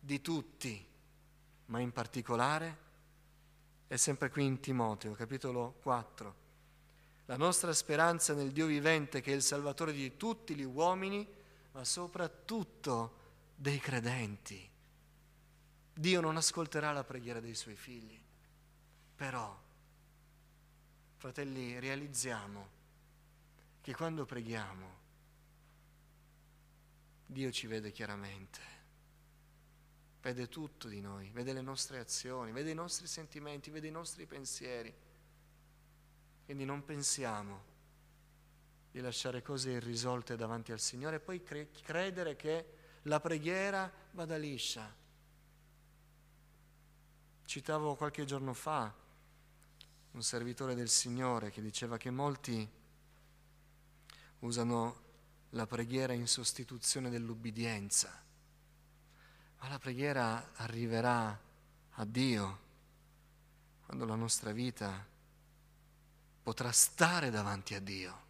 di 0.00 0.20
tutti, 0.20 0.84
ma 1.66 1.78
in 1.78 1.92
particolare 1.92 2.84
è 3.86 3.96
sempre 3.96 4.30
qui 4.30 4.44
in 4.44 4.60
Timoteo, 4.60 5.12
capitolo 5.12 5.76
4. 5.82 6.44
La 7.26 7.36
nostra 7.36 7.72
speranza 7.72 8.34
nel 8.34 8.52
Dio 8.52 8.66
vivente 8.66 9.20
che 9.20 9.32
è 9.32 9.34
il 9.34 9.42
Salvatore 9.42 9.92
di 9.92 10.16
tutti 10.16 10.54
gli 10.54 10.64
uomini, 10.64 11.26
ma 11.72 11.84
soprattutto 11.84 13.24
dei 13.54 13.78
credenti. 13.78 14.68
Dio 15.92 16.20
non 16.20 16.36
ascolterà 16.36 16.92
la 16.92 17.04
preghiera 17.04 17.40
dei 17.40 17.54
suoi 17.54 17.76
figli, 17.76 18.18
però, 19.14 19.56
fratelli, 21.16 21.78
realizziamo 21.78 22.68
che 23.80 23.94
quando 23.94 24.24
preghiamo 24.24 25.04
Dio 27.26 27.50
ci 27.50 27.66
vede 27.66 27.90
chiaramente, 27.90 28.60
vede 30.22 30.48
tutto 30.48 30.88
di 30.88 31.00
noi, 31.00 31.30
vede 31.30 31.52
le 31.52 31.60
nostre 31.60 31.98
azioni, 31.98 32.52
vede 32.52 32.70
i 32.70 32.74
nostri 32.74 33.06
sentimenti, 33.06 33.70
vede 33.70 33.88
i 33.88 33.92
nostri 33.92 34.26
pensieri. 34.26 34.94
Quindi 36.44 36.64
non 36.64 36.84
pensiamo 36.84 37.74
di 38.92 39.00
lasciare 39.00 39.42
cose 39.42 39.72
irrisolte 39.72 40.36
davanti 40.36 40.72
al 40.72 40.80
Signore 40.80 41.16
e 41.16 41.20
poi 41.20 41.42
cre- 41.42 41.70
credere 41.82 42.36
che 42.36 42.66
la 43.02 43.20
preghiera 43.20 43.92
vada 44.12 44.36
liscia. 44.36 44.94
Citavo 47.44 47.94
qualche 47.94 48.24
giorno 48.24 48.54
fa 48.54 48.92
un 50.12 50.22
servitore 50.22 50.74
del 50.74 50.88
Signore 50.88 51.50
che 51.50 51.60
diceva 51.60 51.96
che 51.98 52.10
molti 52.10 52.68
usano 54.38 55.04
la 55.50 55.66
preghiera 55.66 56.12
in 56.12 56.26
sostituzione 56.26 57.10
dell'ubbidienza, 57.10 58.22
ma 59.58 59.68
la 59.68 59.78
preghiera 59.78 60.52
arriverà 60.54 61.40
a 61.98 62.04
Dio 62.04 62.64
quando 63.84 64.04
la 64.04 64.16
nostra 64.16 64.52
vita 64.52 65.06
potrà 66.42 66.70
stare 66.72 67.30
davanti 67.30 67.74
a 67.74 67.80
Dio. 67.80 68.24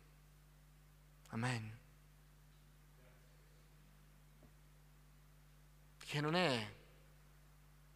Amen. 1.29 1.79
Che 5.99 6.21
non 6.21 6.35
è 6.35 6.75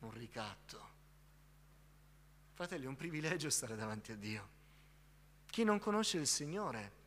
un 0.01 0.11
ricatto. 0.11 0.89
Fratelli, 2.55 2.85
è 2.85 2.89
un 2.89 2.97
privilegio 2.97 3.49
stare 3.49 3.77
davanti 3.77 4.13
a 4.13 4.17
Dio. 4.17 4.49
Chi 5.47 5.65
non 5.65 5.79
conosce 5.79 6.19
il 6.19 6.27
Signore 6.27 7.00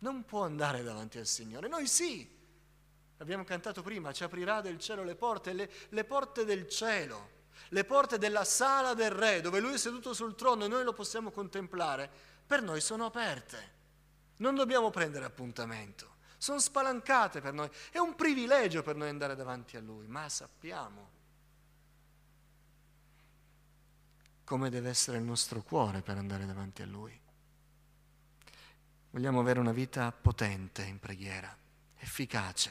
non 0.00 0.24
può 0.24 0.44
andare 0.44 0.82
davanti 0.82 1.18
al 1.18 1.26
Signore. 1.26 1.68
Noi 1.68 1.86
sì, 1.86 2.28
abbiamo 3.18 3.44
cantato 3.44 3.82
prima, 3.82 4.12
ci 4.12 4.24
aprirà 4.24 4.60
del 4.60 4.78
cielo 4.78 5.02
le 5.02 5.14
porte, 5.14 5.52
le, 5.52 5.70
le 5.88 6.04
porte 6.04 6.44
del 6.44 6.68
cielo, 6.68 7.38
le 7.68 7.84
porte 7.84 8.18
della 8.18 8.44
sala 8.44 8.94
del 8.94 9.10
Re, 9.10 9.40
dove 9.40 9.60
Lui 9.60 9.74
è 9.74 9.78
seduto 9.78 10.12
sul 10.12 10.34
trono 10.34 10.64
e 10.64 10.68
noi 10.68 10.84
lo 10.84 10.92
possiamo 10.92 11.30
contemplare, 11.30 12.10
per 12.46 12.62
noi 12.62 12.80
sono 12.80 13.06
aperte. 13.06 13.78
Non 14.36 14.54
dobbiamo 14.54 14.90
prendere 14.90 15.26
appuntamento, 15.26 16.16
sono 16.38 16.58
spalancate 16.58 17.40
per 17.40 17.52
noi. 17.52 17.68
È 17.90 17.98
un 17.98 18.14
privilegio 18.14 18.82
per 18.82 18.96
noi 18.96 19.10
andare 19.10 19.36
davanti 19.36 19.76
a 19.76 19.80
Lui, 19.80 20.06
ma 20.06 20.28
sappiamo 20.28 21.18
come 24.50 24.68
deve 24.68 24.88
essere 24.88 25.18
il 25.18 25.22
nostro 25.22 25.62
cuore 25.62 26.02
per 26.02 26.16
andare 26.16 26.44
davanti 26.44 26.82
a 26.82 26.86
Lui. 26.86 27.19
Vogliamo 29.12 29.40
avere 29.40 29.58
una 29.58 29.72
vita 29.72 30.12
potente 30.12 30.82
in 30.82 31.00
preghiera, 31.00 31.56
efficace. 31.96 32.70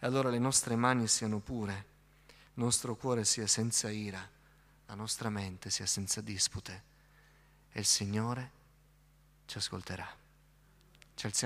E 0.00 0.06
allora 0.06 0.28
le 0.28 0.40
nostre 0.40 0.74
mani 0.74 1.06
siano 1.06 1.38
pure, 1.38 1.86
il 2.26 2.34
nostro 2.54 2.96
cuore 2.96 3.24
sia 3.24 3.46
senza 3.46 3.88
ira, 3.88 4.28
la 4.86 4.94
nostra 4.94 5.30
mente 5.30 5.70
sia 5.70 5.86
senza 5.86 6.20
dispute. 6.20 6.82
E 7.70 7.78
il 7.78 7.86
Signore 7.86 8.50
ci 9.46 9.58
ascolterà. 9.58 10.06
Ci 11.14 11.26
alziamo 11.26 11.42